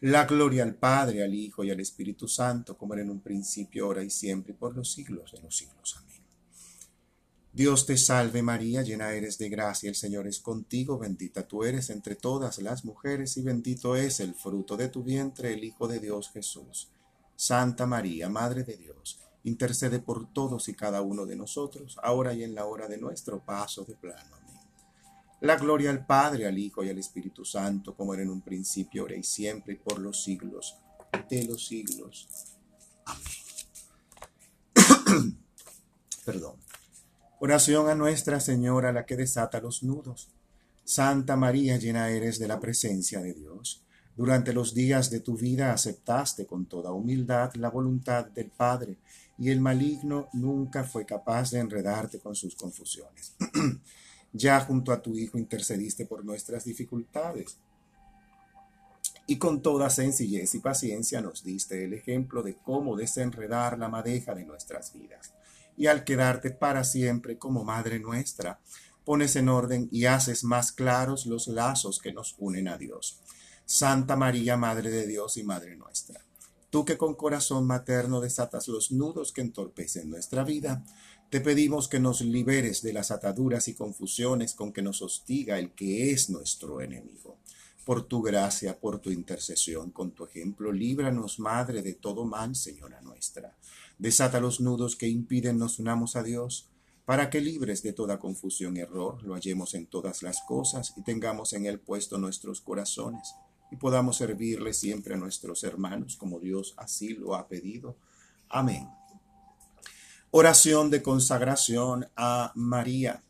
La 0.00 0.24
gloria 0.26 0.64
al 0.64 0.74
Padre, 0.74 1.22
al 1.22 1.32
Hijo 1.32 1.62
y 1.62 1.70
al 1.70 1.78
Espíritu 1.78 2.26
Santo, 2.26 2.76
como 2.76 2.94
era 2.94 3.04
en 3.04 3.10
un 3.10 3.20
principio, 3.20 3.84
ahora 3.86 4.02
y 4.02 4.10
siempre, 4.10 4.52
por 4.52 4.74
los 4.74 4.90
siglos 4.90 5.30
de 5.30 5.40
los 5.40 5.56
siglos. 5.56 5.94
Amén. 5.96 6.01
Dios 7.54 7.84
te 7.84 7.98
salve 7.98 8.42
María, 8.42 8.80
llena 8.80 9.12
eres 9.12 9.36
de 9.36 9.50
gracia, 9.50 9.90
el 9.90 9.94
Señor 9.94 10.26
es 10.26 10.40
contigo, 10.40 10.98
bendita 10.98 11.46
tú 11.46 11.64
eres 11.64 11.90
entre 11.90 12.16
todas 12.16 12.58
las 12.60 12.86
mujeres 12.86 13.36
y 13.36 13.42
bendito 13.42 13.94
es 13.94 14.20
el 14.20 14.34
fruto 14.34 14.74
de 14.78 14.88
tu 14.88 15.02
vientre, 15.02 15.52
el 15.52 15.62
Hijo 15.62 15.86
de 15.86 16.00
Dios 16.00 16.30
Jesús. 16.30 16.88
Santa 17.36 17.84
María, 17.84 18.30
Madre 18.30 18.64
de 18.64 18.78
Dios, 18.78 19.20
intercede 19.44 19.98
por 19.98 20.32
todos 20.32 20.66
y 20.68 20.74
cada 20.74 21.02
uno 21.02 21.26
de 21.26 21.36
nosotros, 21.36 21.98
ahora 22.02 22.32
y 22.32 22.42
en 22.42 22.54
la 22.54 22.64
hora 22.64 22.88
de 22.88 22.96
nuestro 22.96 23.40
paso 23.44 23.84
de 23.84 23.96
plano. 23.96 24.34
Amén. 24.34 24.56
La 25.40 25.56
gloria 25.56 25.90
al 25.90 26.06
Padre, 26.06 26.46
al 26.46 26.58
Hijo 26.58 26.82
y 26.82 26.88
al 26.88 26.98
Espíritu 26.98 27.44
Santo, 27.44 27.94
como 27.94 28.14
era 28.14 28.22
en 28.22 28.30
un 28.30 28.40
principio, 28.40 29.02
ahora 29.02 29.16
y 29.16 29.24
siempre, 29.24 29.74
y 29.74 29.76
por 29.76 29.98
los 29.98 30.22
siglos 30.22 30.76
de 31.28 31.44
los 31.44 31.66
siglos. 31.66 32.28
Amén. 33.04 33.26
Perdón. 36.24 36.71
Oración 37.44 37.88
a 37.88 37.96
Nuestra 37.96 38.38
Señora, 38.38 38.92
la 38.92 39.04
que 39.04 39.16
desata 39.16 39.60
los 39.60 39.82
nudos. 39.82 40.28
Santa 40.84 41.34
María, 41.34 41.76
llena 41.76 42.08
eres 42.08 42.38
de 42.38 42.46
la 42.46 42.60
presencia 42.60 43.20
de 43.20 43.34
Dios. 43.34 43.82
Durante 44.16 44.52
los 44.52 44.74
días 44.74 45.10
de 45.10 45.18
tu 45.18 45.36
vida 45.36 45.72
aceptaste 45.72 46.46
con 46.46 46.66
toda 46.66 46.92
humildad 46.92 47.52
la 47.54 47.68
voluntad 47.68 48.26
del 48.26 48.48
Padre, 48.48 48.98
y 49.38 49.50
el 49.50 49.60
maligno 49.60 50.28
nunca 50.34 50.84
fue 50.84 51.04
capaz 51.04 51.50
de 51.50 51.58
enredarte 51.58 52.20
con 52.20 52.36
sus 52.36 52.54
confusiones. 52.54 53.34
ya 54.32 54.60
junto 54.60 54.92
a 54.92 55.02
tu 55.02 55.16
Hijo 55.16 55.36
intercediste 55.36 56.06
por 56.06 56.24
nuestras 56.24 56.64
dificultades. 56.64 57.56
Y 59.26 59.38
con 59.38 59.62
toda 59.62 59.90
sencillez 59.90 60.54
y 60.54 60.60
paciencia 60.60 61.20
nos 61.20 61.42
diste 61.42 61.86
el 61.86 61.94
ejemplo 61.94 62.44
de 62.44 62.54
cómo 62.54 62.94
desenredar 62.94 63.80
la 63.80 63.88
madeja 63.88 64.32
de 64.32 64.44
nuestras 64.44 64.92
vidas 64.92 65.32
y 65.76 65.86
al 65.86 66.04
quedarte 66.04 66.50
para 66.50 66.84
siempre 66.84 67.38
como 67.38 67.64
Madre 67.64 67.98
nuestra, 67.98 68.60
pones 69.04 69.36
en 69.36 69.48
orden 69.48 69.88
y 69.90 70.06
haces 70.06 70.44
más 70.44 70.72
claros 70.72 71.26
los 71.26 71.48
lazos 71.48 71.98
que 71.98 72.12
nos 72.12 72.36
unen 72.38 72.68
a 72.68 72.78
Dios. 72.78 73.20
Santa 73.64 74.16
María, 74.16 74.56
Madre 74.56 74.90
de 74.90 75.06
Dios 75.06 75.36
y 75.36 75.44
Madre 75.44 75.76
nuestra, 75.76 76.20
tú 76.70 76.84
que 76.84 76.96
con 76.96 77.14
corazón 77.14 77.66
materno 77.66 78.20
desatas 78.20 78.68
los 78.68 78.92
nudos 78.92 79.32
que 79.32 79.40
entorpecen 79.40 80.10
nuestra 80.10 80.44
vida, 80.44 80.84
te 81.30 81.40
pedimos 81.40 81.88
que 81.88 81.98
nos 81.98 82.20
liberes 82.20 82.82
de 82.82 82.92
las 82.92 83.10
ataduras 83.10 83.66
y 83.68 83.74
confusiones 83.74 84.54
con 84.54 84.72
que 84.72 84.82
nos 84.82 85.00
hostiga 85.00 85.58
el 85.58 85.72
que 85.72 86.10
es 86.12 86.28
nuestro 86.28 86.82
enemigo. 86.82 87.38
Por 87.84 88.04
tu 88.04 88.22
gracia, 88.22 88.78
por 88.78 89.00
tu 89.00 89.10
intercesión, 89.10 89.90
con 89.90 90.12
tu 90.12 90.24
ejemplo, 90.24 90.70
líbranos, 90.72 91.40
Madre, 91.40 91.82
de 91.82 91.94
todo 91.94 92.24
mal, 92.24 92.54
Señora 92.54 93.00
nuestra. 93.00 93.56
Desata 93.98 94.40
los 94.40 94.60
nudos 94.60 94.96
que 94.96 95.08
impiden 95.08 95.58
nos 95.58 95.78
unamos 95.78 96.16
a 96.16 96.22
Dios, 96.22 96.68
para 97.04 97.30
que 97.30 97.40
libres 97.40 97.82
de 97.82 97.92
toda 97.92 98.18
confusión 98.18 98.76
y 98.76 98.80
error 98.80 99.22
lo 99.24 99.34
hallemos 99.34 99.74
en 99.74 99.86
todas 99.86 100.22
las 100.22 100.40
cosas 100.42 100.94
y 100.96 101.02
tengamos 101.02 101.52
en 101.52 101.66
él 101.66 101.80
puesto 101.80 102.18
nuestros 102.18 102.60
corazones 102.60 103.34
y 103.72 103.76
podamos 103.76 104.18
servirle 104.18 104.72
siempre 104.72 105.14
a 105.14 105.16
nuestros 105.16 105.64
hermanos 105.64 106.16
como 106.16 106.38
Dios 106.38 106.74
así 106.76 107.14
lo 107.14 107.34
ha 107.34 107.48
pedido. 107.48 107.96
Amén. 108.48 108.88
Oración 110.30 110.90
de 110.90 111.02
consagración 111.02 112.08
a 112.16 112.52
María. 112.54 113.22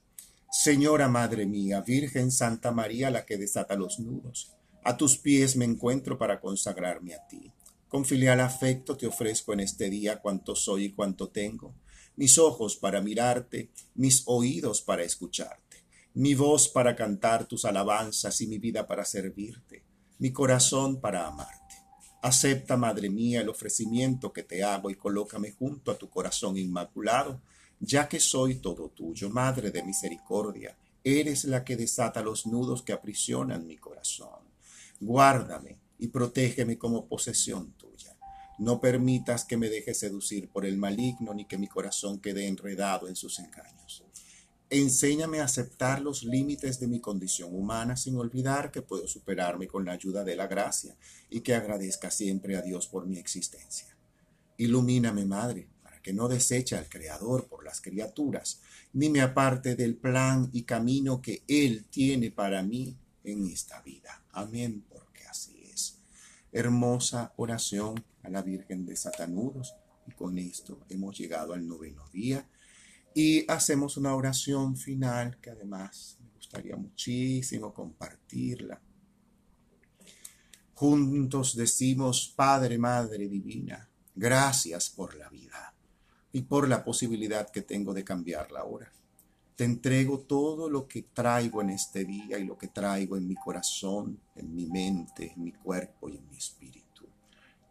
Señora 0.54 1.09
Madre 1.09 1.47
mía, 1.47 1.80
Virgen 1.80 2.30
Santa 2.30 2.73
María, 2.73 3.11
la 3.11 3.25
que 3.25 3.38
desata 3.38 3.75
los 3.75 3.99
nudos, 3.99 4.52
a 4.85 4.99
tus 4.99 5.16
pies 5.16 5.56
me 5.56 5.64
encuentro 5.64 6.18
para 6.18 6.40
consagrarme 6.40 7.14
a 7.14 7.26
ti. 7.26 7.50
Con 7.88 8.04
filial 8.04 8.38
afecto 8.38 8.94
te 8.94 9.06
ofrezco 9.06 9.54
en 9.54 9.61
este 9.61 9.88
día 9.88 10.21
cuanto 10.21 10.54
soy 10.54 10.85
y 10.85 10.92
cuanto 10.92 11.30
tengo 11.30 11.75
mis 12.16 12.37
ojos 12.37 12.76
para 12.76 13.00
mirarte, 13.00 13.71
mis 13.94 14.25
oídos 14.26 14.82
para 14.82 15.02
escucharte, 15.02 15.85
mi 16.12 16.35
voz 16.35 16.68
para 16.68 16.94
cantar 16.94 17.47
tus 17.47 17.64
alabanzas 17.64 18.38
y 18.42 18.47
mi 18.47 18.59
vida 18.59 18.87
para 18.87 19.06
servirte, 19.06 19.82
mi 20.18 20.32
corazón 20.32 21.00
para 21.00 21.26
amarte. 21.26 21.76
Acepta, 22.21 22.76
Madre 22.76 23.09
mía, 23.09 23.40
el 23.40 23.49
ofrecimiento 23.49 24.35
que 24.35 24.42
te 24.42 24.62
hago 24.62 24.90
y 24.90 24.97
colócame 24.97 25.52
junto 25.52 25.90
a 25.90 25.97
tu 25.97 26.11
corazón 26.11 26.59
inmaculado, 26.59 27.40
ya 27.83 28.09
que 28.09 28.19
soy 28.19 28.55
todo 28.55 28.89
tuyo, 28.89 29.29
Madre 29.29 29.71
de 29.71 29.83
misericordia, 29.83 30.75
eres 31.05 31.45
la 31.45 31.65
que 31.65 31.77
desata 31.77 32.23
los 32.23 32.47
nudos 32.47 32.83
que 32.83 32.95
aprisionan 32.95 33.67
mi 33.67 33.77
corazón. 33.77 34.41
Guárdame 35.01 35.77
y 35.99 36.09
protégeme 36.09 36.79
como 36.79 37.07
posesión 37.07 37.73
tuya 37.73 38.17
no 38.62 38.81
permitas 38.81 39.45
que 39.45 39.57
me 39.57 39.69
deje 39.69 39.93
seducir 39.93 40.49
por 40.49 40.65
el 40.65 40.77
maligno 40.77 41.35
ni 41.35 41.47
que 41.47 41.59
mi 41.59 41.67
corazón 41.67 42.21
quede 42.21 42.47
enredado 42.47 43.09
en 43.09 43.17
sus 43.17 43.41
engaños. 43.41 44.05
Enséñame 44.71 45.41
a 45.41 45.45
aceptar 45.45 46.01
los 46.01 46.23
límites 46.23 46.79
de 46.79 46.87
mi 46.87 47.01
condición 47.01 47.55
humana 47.55 47.97
sin 47.97 48.17
olvidar 48.17 48.71
que 48.71 48.81
puedo 48.81 49.09
superarme 49.09 49.67
con 49.67 49.85
la 49.85 49.93
ayuda 49.93 50.23
de 50.23 50.37
la 50.37 50.47
gracia 50.47 50.97
y 51.29 51.41
que 51.41 51.57
agradezca 51.57 52.11
siempre 52.11 52.57
a 52.57 52.62
Dios 52.62 52.87
por 52.87 53.05
mi 53.07 53.19
existencia. 53.19 53.97
Ilumíname, 54.57 55.27
Madre, 55.27 55.69
que 56.02 56.12
no 56.12 56.28
deseche 56.28 56.76
al 56.76 56.88
Creador 56.88 57.47
por 57.47 57.64
las 57.64 57.80
criaturas, 57.80 58.61
ni 58.92 59.09
me 59.09 59.20
aparte 59.20 59.77
del 59.77 59.96
plan 59.96 60.50
y 60.53 60.64
camino 60.64 61.22
que 61.22 61.44
Él 61.46 61.87
tiene 61.88 62.31
para 62.31 62.62
mí 62.62 62.96
en 63.24 63.46
esta 63.46 63.81
vida. 63.83 64.24
Amén, 64.33 64.85
porque 64.88 65.24
así 65.24 65.62
es. 65.72 65.98
Hermosa 66.50 67.33
oración 67.37 68.05
a 68.22 68.29
la 68.29 68.42
Virgen 68.42 68.85
de 68.85 68.96
Satanudos. 68.96 69.74
Y 70.07 70.12
con 70.12 70.37
esto 70.38 70.81
hemos 70.88 71.16
llegado 71.16 71.55
al 71.55 71.66
noveno 71.66 72.09
día. 72.12 72.48
Y 73.14 73.50
hacemos 73.50 73.96
una 73.96 74.14
oración 74.14 74.77
final 74.77 75.38
que 75.40 75.50
además 75.50 76.16
me 76.20 76.31
gustaría 76.31 76.77
muchísimo 76.77 77.72
compartirla. 77.72 78.81
Juntos 80.74 81.55
decimos, 81.55 82.33
Padre, 82.35 82.77
Madre 82.79 83.29
Divina, 83.29 83.88
gracias 84.16 84.90
por 84.90 85.14
la 85.14 85.29
vida 85.29 85.71
y 86.33 86.42
por 86.42 86.68
la 86.68 86.85
posibilidad 86.85 87.51
que 87.51 87.62
tengo 87.62 87.95
de 87.95 88.05
cambiarla 88.05 88.61
ahora. 88.61 88.92
Te 89.57 89.64
entrego 89.64 90.21
todo 90.21 90.68
lo 90.68 90.88
que 90.88 91.03
traigo 91.03 91.61
en 91.61 91.71
este 91.71 92.05
día 92.05 92.38
y 92.38 92.45
lo 92.45 92.57
que 92.57 92.68
traigo 92.68 93.16
en 93.16 93.29
mi 93.29 93.35
corazón, 93.35 94.18
en 94.35 94.55
mi 94.55 94.66
mente, 94.66 95.33
en 95.37 95.45
mi 95.45 95.53
cuerpo 95.53 96.09
y 96.09 96.16
en 96.16 96.29
mi 96.29 96.37
espíritu 96.37 96.83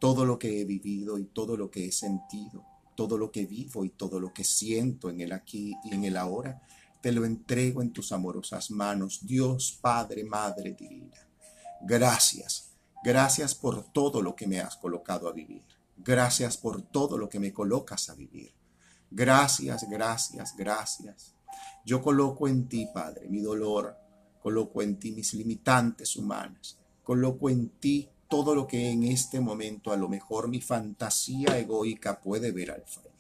todo 0.02 0.26
lo 0.26 0.40
que 0.40 0.60
he 0.60 0.66
vivido 0.66 1.20
y 1.20 1.26
todo 1.26 1.56
lo 1.56 1.70
que 1.70 1.86
he 1.86 1.92
sentido, 1.92 2.66
todo 2.96 3.20
lo 3.20 3.32
que 3.32 3.46
vivo 3.46 3.86
y 3.86 3.90
todo 3.90 4.20
lo 4.20 4.34
que 4.34 4.44
siento 4.44 5.12
en 5.12 5.22
el 5.22 5.32
aquí 5.32 5.76
y 5.84 5.94
en 5.94 6.06
el 6.06 6.18
ahora, 6.18 6.60
te 7.02 7.12
lo 7.12 7.24
entrego 7.24 7.84
en 7.84 7.94
tus 7.94 8.12
amorosas 8.12 8.72
manos, 8.72 9.20
Dios 9.22 9.78
Padre, 9.80 10.24
Madre 10.24 10.74
Divina. 10.74 11.18
Gracias, 11.82 12.72
gracias 13.04 13.54
por 13.54 13.94
todo 13.94 14.24
lo 14.24 14.36
que 14.36 14.48
me 14.48 14.60
has 14.60 14.76
colocado 14.76 15.30
a 15.30 15.34
vivir. 15.34 15.62
Gracias 16.04 16.58
por 16.58 16.82
todo 16.82 17.16
lo 17.16 17.30
que 17.30 17.40
me 17.40 17.54
colocas 17.54 18.10
a 18.10 18.16
vivir. 18.16 18.52
Gracias, 19.12 19.88
gracias, 19.88 20.56
gracias. 20.58 21.36
Yo 21.86 22.02
coloco 22.02 22.48
en 22.48 22.68
ti, 22.68 22.88
Padre, 22.92 23.28
mi 23.30 23.40
dolor, 23.40 23.96
coloco 24.42 24.82
en 24.82 24.98
ti 24.98 25.12
mis 25.12 25.36
limitantes 25.36 26.16
humanas, 26.16 26.80
coloco 27.04 27.52
en 27.52 27.70
ti 27.70 28.10
todo 28.28 28.56
lo 28.56 28.66
que 28.66 28.90
en 28.90 29.04
este 29.04 29.40
momento 29.42 29.92
a 29.92 29.98
lo 29.98 30.10
mejor 30.10 30.48
mi 30.48 30.60
fantasía 30.60 31.60
egoica 31.60 32.20
puede 32.20 32.52
ver 32.52 32.72
al 32.72 32.84
frente. 32.84 33.12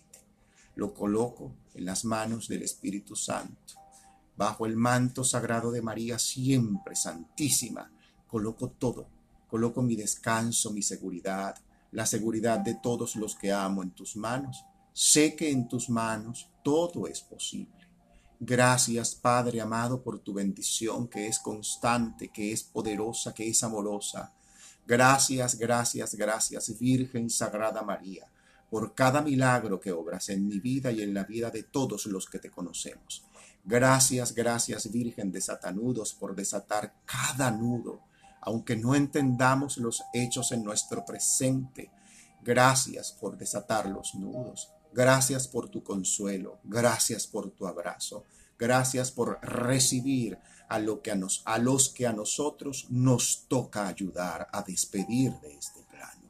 Lo 0.75 0.93
coloco 0.93 1.51
en 1.75 1.85
las 1.85 2.03
manos 2.03 2.47
del 2.47 2.63
Espíritu 2.63 3.15
Santo. 3.15 3.75
Bajo 4.35 4.65
el 4.65 4.75
manto 4.75 5.23
sagrado 5.23 5.71
de 5.71 5.83
María, 5.83 6.17
siempre 6.17 6.95
santísima, 6.95 7.91
coloco 8.25 8.69
todo. 8.69 9.07
Coloco 9.47 9.83
mi 9.83 9.95
descanso, 9.95 10.71
mi 10.71 10.81
seguridad, 10.81 11.55
la 11.91 12.05
seguridad 12.05 12.59
de 12.59 12.75
todos 12.75 13.15
los 13.15 13.35
que 13.35 13.51
amo 13.51 13.83
en 13.83 13.91
tus 13.91 14.15
manos. 14.15 14.65
Sé 14.93 15.35
que 15.35 15.51
en 15.51 15.67
tus 15.67 15.89
manos 15.89 16.49
todo 16.63 17.07
es 17.07 17.21
posible. 17.21 17.87
Gracias, 18.39 19.15
Padre 19.15 19.61
amado, 19.61 20.01
por 20.01 20.19
tu 20.19 20.33
bendición 20.33 21.07
que 21.07 21.27
es 21.27 21.39
constante, 21.39 22.29
que 22.29 22.51
es 22.51 22.63
poderosa, 22.63 23.33
que 23.33 23.47
es 23.47 23.63
amorosa 23.63 24.33
Gracias, 24.85 25.57
gracias, 25.57 26.15
gracias, 26.15 26.77
Virgen 26.79 27.29
Sagrada 27.29 27.83
María, 27.83 28.27
por 28.69 28.93
cada 28.93 29.21
milagro 29.21 29.79
que 29.79 29.91
obras 29.91 30.29
en 30.29 30.47
mi 30.47 30.59
vida 30.59 30.91
y 30.91 31.01
en 31.01 31.13
la 31.13 31.23
vida 31.23 31.49
de 31.51 31.63
todos 31.63 32.07
los 32.07 32.27
que 32.27 32.39
te 32.39 32.49
conocemos. 32.49 33.23
Gracias, 33.63 34.33
gracias, 34.33 34.91
Virgen 34.91 35.31
de 35.31 35.39
Satanudos, 35.39 36.13
por 36.13 36.35
desatar 36.35 36.95
cada 37.05 37.51
nudo, 37.51 38.01
aunque 38.41 38.75
no 38.75 38.95
entendamos 38.95 39.77
los 39.77 40.03
hechos 40.13 40.51
en 40.51 40.63
nuestro 40.63 41.05
presente. 41.05 41.91
Gracias 42.43 43.11
por 43.11 43.37
desatar 43.37 43.87
los 43.87 44.15
nudos. 44.15 44.69
Gracias 44.93 45.47
por 45.47 45.69
tu 45.69 45.83
consuelo. 45.83 46.59
Gracias 46.63 47.27
por 47.27 47.51
tu 47.51 47.67
abrazo. 47.67 48.25
Gracias 48.57 49.11
por 49.11 49.39
recibir 49.41 50.37
a, 50.67 50.79
lo 50.79 51.01
que 51.01 51.11
a, 51.11 51.15
nos, 51.15 51.41
a 51.45 51.57
los 51.57 51.89
que 51.89 52.07
a 52.07 52.13
nosotros 52.13 52.87
nos 52.89 53.45
toca 53.47 53.87
ayudar 53.87 54.47
a 54.51 54.61
despedir 54.63 55.33
de 55.41 55.55
este 55.55 55.83
plano. 55.83 56.29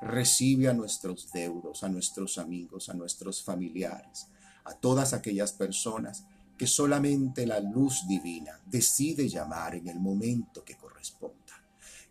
Recibe 0.00 0.68
a 0.68 0.74
nuestros 0.74 1.30
deudos, 1.32 1.82
a 1.82 1.88
nuestros 1.88 2.38
amigos, 2.38 2.88
a 2.88 2.94
nuestros 2.94 3.42
familiares, 3.42 4.28
a 4.64 4.74
todas 4.74 5.12
aquellas 5.12 5.52
personas 5.52 6.24
que 6.56 6.66
solamente 6.66 7.46
la 7.46 7.60
luz 7.60 8.06
divina 8.08 8.60
decide 8.64 9.28
llamar 9.28 9.74
en 9.74 9.88
el 9.88 10.00
momento 10.00 10.64
que 10.64 10.76
corresponda. 10.76 11.35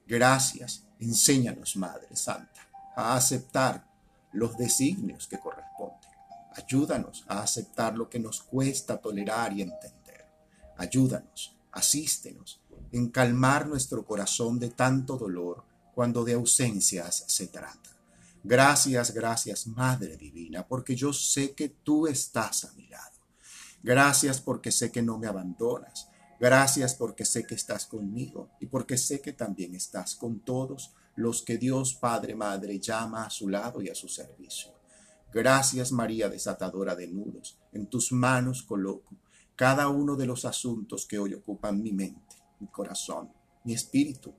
Gracias, 0.08 0.84
enséñanos, 1.00 1.76
Madre 1.76 2.16
Santa, 2.16 2.68
a 2.96 3.16
aceptar 3.16 3.88
los 4.34 4.58
designios 4.58 5.28
que 5.28 5.40
corresponden. 5.40 6.12
Ayúdanos 6.56 7.26
a 7.28 7.42
aceptar 7.42 7.96
lo 7.96 8.10
que 8.10 8.20
nos 8.20 8.42
cuesta 8.42 8.98
tolerar 8.98 9.54
y 9.54 9.62
entender. 9.62 10.26
Ayúdanos 10.78 11.56
asístenos 11.76 12.62
en 12.92 13.10
calmar 13.10 13.68
nuestro 13.68 14.06
corazón 14.06 14.58
de 14.58 14.70
tanto 14.70 15.18
dolor 15.18 15.64
cuando 15.94 16.24
de 16.24 16.34
ausencias 16.34 17.26
se 17.28 17.48
trata. 17.48 17.90
Gracias, 18.44 19.14
gracias, 19.14 19.68
Madre 19.68 20.18
Divina, 20.18 20.68
porque 20.68 20.96
yo 20.96 21.12
sé 21.12 21.54
que 21.54 21.70
tú 21.70 22.08
estás 22.08 22.64
a 22.66 22.74
mi 22.74 22.88
lado. 22.88 23.16
Gracias 23.84 24.40
porque 24.40 24.72
sé 24.72 24.92
que 24.92 25.02
no 25.02 25.18
me 25.18 25.28
abandonas. 25.28 26.08
Gracias 26.46 26.94
porque 26.94 27.26
sé 27.26 27.48
que 27.48 27.56
estás 27.56 27.88
conmigo 27.88 28.52
y 28.60 28.68
porque 28.68 29.00
sé 29.00 29.20
que 29.20 29.34
también 29.34 29.74
estás 29.74 30.14
con 30.14 30.42
todos 30.42 30.94
los 31.16 31.42
que 31.42 31.58
Dios 31.58 31.96
Padre 31.96 32.36
Madre 32.36 32.80
llama 32.80 33.26
a 33.26 33.32
su 33.32 33.50
lado 33.50 33.82
y 33.82 33.90
a 33.90 33.96
su 33.96 34.08
servicio. 34.08 34.72
Gracias 35.34 35.92
María 35.92 36.30
desatadora 36.30 36.96
de 36.96 37.08
nudos. 37.08 37.58
En 37.72 37.88
tus 37.88 38.12
manos 38.12 38.62
coloco 38.62 39.16
cada 39.56 39.90
uno 39.90 40.16
de 40.16 40.28
los 40.28 40.46
asuntos 40.46 41.08
que 41.08 41.18
hoy 41.18 41.34
ocupan 41.34 41.82
mi 41.82 41.94
mente, 41.94 42.36
mi 42.60 42.68
corazón, 42.68 43.32
mi 43.64 43.74
espíritu. 43.74 44.32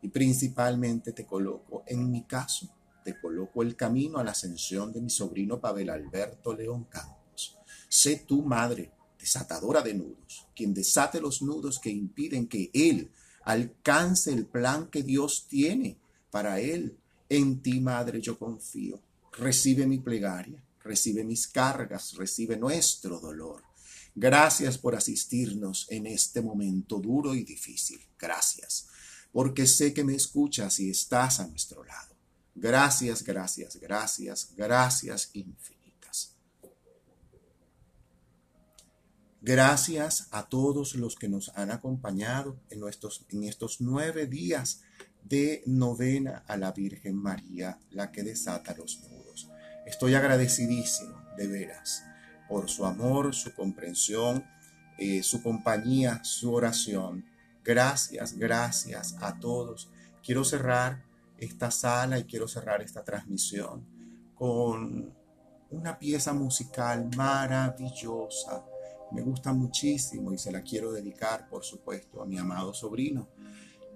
Y 0.00 0.08
principalmente 0.08 1.12
te 1.12 1.24
coloco, 1.24 1.84
en 1.86 2.10
mi 2.10 2.24
caso, 2.24 2.74
te 3.04 3.20
coloco 3.20 3.62
el 3.62 3.76
camino 3.76 4.18
a 4.18 4.24
la 4.24 4.32
ascensión 4.32 4.92
de 4.92 5.00
mi 5.00 5.10
sobrino 5.10 5.60
Pavel 5.60 5.90
Alberto 5.90 6.54
León 6.54 6.86
Campos. 6.90 7.56
Sé 7.88 8.16
tu 8.16 8.42
madre, 8.42 8.90
desatadora 9.22 9.82
de 9.82 9.94
nudos, 9.94 10.48
quien 10.54 10.74
desate 10.74 11.20
los 11.20 11.42
nudos 11.42 11.78
que 11.78 11.90
impiden 11.90 12.48
que 12.48 12.70
él 12.74 13.08
alcance 13.44 14.32
el 14.32 14.46
plan 14.46 14.88
que 14.88 15.04
Dios 15.04 15.46
tiene 15.48 15.96
para 16.30 16.58
él. 16.58 16.98
En 17.28 17.62
ti, 17.62 17.80
madre, 17.80 18.20
yo 18.20 18.36
confío. 18.36 19.00
Recibe 19.38 19.86
mi 19.86 19.98
plegaria, 19.98 20.60
recibe 20.82 21.22
mis 21.22 21.46
cargas, 21.46 22.14
recibe 22.14 22.56
nuestro 22.56 23.20
dolor. 23.20 23.62
Gracias 24.14 24.76
por 24.76 24.96
asistirnos 24.96 25.86
en 25.88 26.06
este 26.06 26.42
momento 26.42 26.98
duro 26.98 27.34
y 27.34 27.44
difícil. 27.44 28.00
Gracias, 28.18 28.88
porque 29.32 29.68
sé 29.68 29.94
que 29.94 30.02
me 30.02 30.16
escuchas 30.16 30.80
y 30.80 30.90
estás 30.90 31.38
a 31.38 31.46
nuestro 31.46 31.84
lado. 31.84 32.12
Gracias, 32.56 33.22
gracias, 33.22 33.76
gracias, 33.76 34.48
gracias 34.56 35.30
infinitas. 35.32 35.81
Gracias 39.44 40.28
a 40.30 40.48
todos 40.48 40.94
los 40.94 41.16
que 41.16 41.28
nos 41.28 41.48
han 41.56 41.72
acompañado 41.72 42.60
en, 42.70 42.84
estos 43.42 43.80
nueve 43.80 44.28
días 44.28 44.82
de 45.24 45.64
novena 45.66 46.44
a 46.46 46.56
la 46.56 46.70
Virgen 46.70 47.16
María, 47.16 47.80
la 47.90 48.12
que 48.12 48.22
desata 48.22 48.72
los 48.76 49.00
nudos. 49.00 49.50
Estoy 49.84 50.14
agradecidísimo, 50.14 51.20
de 51.36 51.48
veras, 51.48 52.04
por 52.48 52.70
su 52.70 52.86
amor, 52.86 53.34
su 53.34 53.52
comprensión, 53.52 54.44
eh, 54.96 55.24
su 55.24 55.42
compañía, 55.42 56.22
su 56.22 56.54
oración. 56.54 57.24
Gracias, 57.64 58.38
gracias 58.38 59.16
a 59.20 59.40
todos. 59.40 59.90
Quiero 60.24 60.44
cerrar 60.44 61.02
esta 61.36 61.72
sala 61.72 62.16
y 62.20 62.24
quiero 62.24 62.46
cerrar 62.46 62.80
esta 62.80 63.02
transmisión 63.02 63.84
con 64.36 65.12
una 65.70 65.98
pieza 65.98 66.32
musical 66.32 67.10
maravillosa. 67.16 68.66
Me 69.12 69.22
gusta 69.22 69.52
muchísimo 69.52 70.32
y 70.32 70.38
se 70.38 70.50
la 70.50 70.62
quiero 70.62 70.92
dedicar, 70.92 71.48
por 71.48 71.64
supuesto, 71.64 72.22
a 72.22 72.26
mi 72.26 72.38
amado 72.38 72.72
sobrino, 72.72 73.28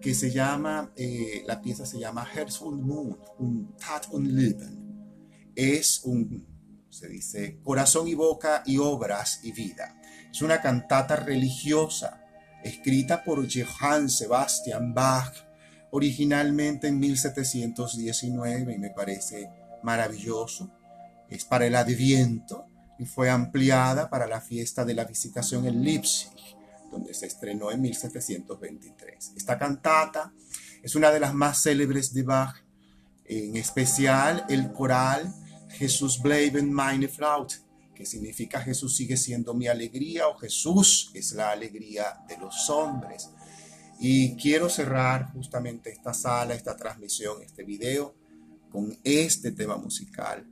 que 0.01 0.15
se 0.15 0.31
llama, 0.31 0.93
eh, 0.97 1.43
la 1.47 1.61
pieza 1.61 1.87
se 1.87 1.99
llama 1.99 2.27
Herz 2.33 2.61
und 2.61 2.83
Mund, 2.83 3.17
un 3.39 3.75
Tat 3.77 4.09
und 4.11 4.27
Leben. 4.27 5.53
Es 5.55 6.03
un, 6.05 6.47
se 6.91 7.09
dice, 7.09 7.59
corazón 7.63 8.09
y 8.09 8.15
boca 8.15 8.63
y 8.67 8.77
obras 8.79 9.41
y 9.43 9.53
vida. 9.53 9.99
Es 10.31 10.43
una 10.43 10.61
cantata 10.61 11.17
religiosa 11.17 12.23
escrita 12.63 13.25
por 13.25 13.47
Johann 13.51 14.11
Sebastian 14.11 14.93
Bach, 14.93 15.33
originalmente 15.93 16.89
en 16.89 16.99
1719 16.99 18.75
y 18.75 18.79
me 18.79 18.91
parece 18.91 19.49
maravilloso. 19.83 20.71
Es 21.31 21.45
para 21.45 21.67
el 21.67 21.75
Adviento 21.75 22.67
y 22.99 23.05
fue 23.05 23.31
ampliada 23.31 24.09
para 24.09 24.27
la 24.27 24.41
fiesta 24.41 24.85
de 24.85 24.95
la 24.95 25.05
visitación 25.05 25.67
en 25.67 25.83
Leipzig, 25.83 26.31
donde 26.91 27.15
se 27.15 27.27
estrenó 27.27 27.71
en 27.71 27.81
1723. 27.81 29.33
Esta 29.37 29.59
cantata 29.59 30.33
es 30.83 30.95
una 30.95 31.11
de 31.11 31.21
las 31.21 31.35
más 31.35 31.63
célebres 31.63 32.15
de 32.15 32.23
Bach, 32.23 32.57
en 33.25 33.57
especial 33.57 34.47
el 34.49 34.73
coral 34.73 35.35
Jesús 35.71 36.23
bleiben 36.23 36.73
meine 36.73 37.09
Flaut, 37.09 37.53
que 37.95 38.07
significa 38.07 38.61
Jesús 38.61 38.97
sigue 38.97 39.17
siendo 39.17 39.53
mi 39.55 39.67
alegría 39.69 40.29
o 40.29 40.37
Jesús 40.37 41.11
es 41.15 41.33
la 41.33 41.51
alegría 41.51 42.21
de 42.29 42.39
los 42.39 42.71
hombres. 42.71 43.31
Y 43.99 44.37
quiero 44.37 44.69
cerrar 44.69 45.33
justamente 45.33 45.91
esta 45.91 46.13
sala, 46.13 46.55
esta 46.55 46.77
transmisión, 46.77 47.43
este 47.43 47.65
video 47.65 48.15
con 48.71 48.97
este 49.03 49.53
tema 49.53 49.77
musical 49.77 50.47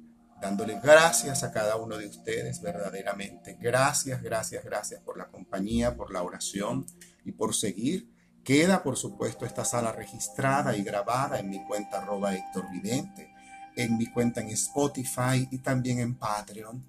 dándole 0.44 0.78
gracias 0.78 1.42
a 1.42 1.50
cada 1.50 1.76
uno 1.76 1.96
de 1.96 2.06
ustedes 2.06 2.60
verdaderamente. 2.60 3.56
Gracias, 3.58 4.20
gracias, 4.22 4.62
gracias 4.62 5.00
por 5.00 5.16
la 5.16 5.28
compañía, 5.28 5.96
por 5.96 6.12
la 6.12 6.22
oración 6.22 6.84
y 7.24 7.32
por 7.32 7.54
seguir. 7.54 8.10
Queda, 8.44 8.82
por 8.82 8.98
supuesto, 8.98 9.46
esta 9.46 9.64
sala 9.64 9.90
registrada 9.92 10.76
y 10.76 10.84
grabada 10.84 11.38
en 11.38 11.48
mi 11.48 11.64
cuenta 11.64 12.02
arroba 12.02 12.34
Héctor 12.34 12.70
Vidente, 12.70 13.32
en 13.74 13.96
mi 13.96 14.06
cuenta 14.12 14.42
en 14.42 14.48
Spotify 14.48 15.48
y 15.50 15.60
también 15.60 15.98
en 16.00 16.14
Patreon, 16.14 16.84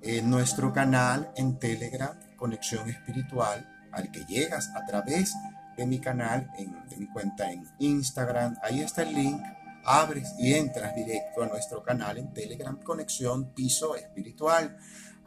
en 0.00 0.30
nuestro 0.30 0.72
canal 0.72 1.30
en 1.36 1.58
Telegram, 1.58 2.18
Conexión 2.38 2.88
Espiritual, 2.88 3.68
al 3.92 4.10
que 4.10 4.24
llegas 4.24 4.70
a 4.74 4.86
través 4.86 5.34
de 5.76 5.84
mi 5.86 5.98
canal, 5.98 6.50
en, 6.56 6.72
de 6.88 6.96
mi 6.96 7.06
cuenta 7.08 7.52
en 7.52 7.66
Instagram. 7.80 8.56
Ahí 8.62 8.80
está 8.80 9.02
el 9.02 9.14
link 9.14 9.42
abres 9.84 10.34
y 10.38 10.54
entras 10.54 10.94
directo 10.94 11.42
a 11.42 11.46
nuestro 11.46 11.82
canal 11.82 12.18
en 12.18 12.32
Telegram 12.32 12.80
Conexión 12.82 13.52
Piso 13.54 13.96
Espiritual. 13.96 14.76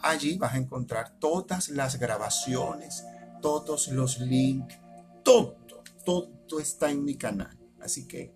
Allí 0.01 0.37
vas 0.37 0.53
a 0.53 0.57
encontrar 0.57 1.17
todas 1.19 1.69
las 1.69 1.99
grabaciones, 1.99 3.05
todos 3.41 3.87
los 3.89 4.19
links, 4.19 4.77
todo, 5.23 5.57
todo 6.05 6.59
está 6.59 6.89
en 6.89 7.03
mi 7.03 7.15
canal. 7.15 7.57
Así 7.81 8.07
que 8.07 8.33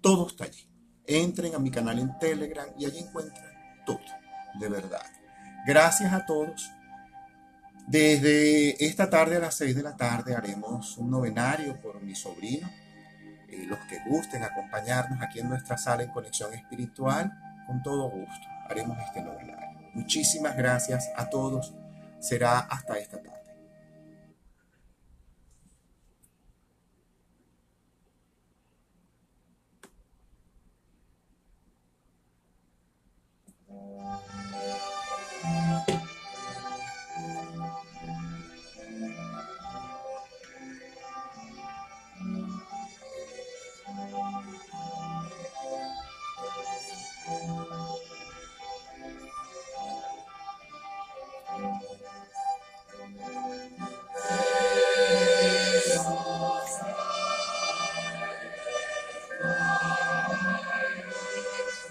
todo 0.00 0.26
está 0.26 0.44
allí. 0.44 0.68
Entren 1.06 1.54
a 1.54 1.58
mi 1.58 1.70
canal 1.70 1.98
en 1.98 2.18
Telegram 2.18 2.68
y 2.78 2.86
allí 2.86 2.98
encuentran 2.98 3.52
todo, 3.86 4.00
de 4.58 4.68
verdad. 4.68 5.04
Gracias 5.66 6.12
a 6.12 6.24
todos. 6.26 6.70
Desde 7.86 8.84
esta 8.84 9.10
tarde 9.10 9.36
a 9.36 9.40
las 9.40 9.56
6 9.56 9.76
de 9.76 9.82
la 9.82 9.96
tarde 9.96 10.34
haremos 10.34 10.96
un 10.96 11.10
novenario 11.10 11.80
por 11.82 12.02
mi 12.02 12.14
sobrino, 12.14 12.70
eh, 13.54 13.66
los 13.66 13.78
que 13.86 14.00
gusten 14.06 14.42
acompañarnos 14.42 15.22
aquí 15.22 15.40
en 15.40 15.48
nuestra 15.48 15.78
sala 15.78 16.02
en 16.02 16.10
conexión 16.10 16.52
espiritual, 16.54 17.32
con 17.66 17.82
todo 17.82 18.10
gusto 18.10 18.54
haremos 18.68 18.98
este 18.98 19.22
novenario. 19.22 19.90
Muchísimas 19.94 20.56
gracias 20.56 21.10
a 21.16 21.28
todos. 21.28 21.74
Será 22.18 22.60
hasta 22.60 22.98
esta 22.98 23.18
tarde. 23.18 23.43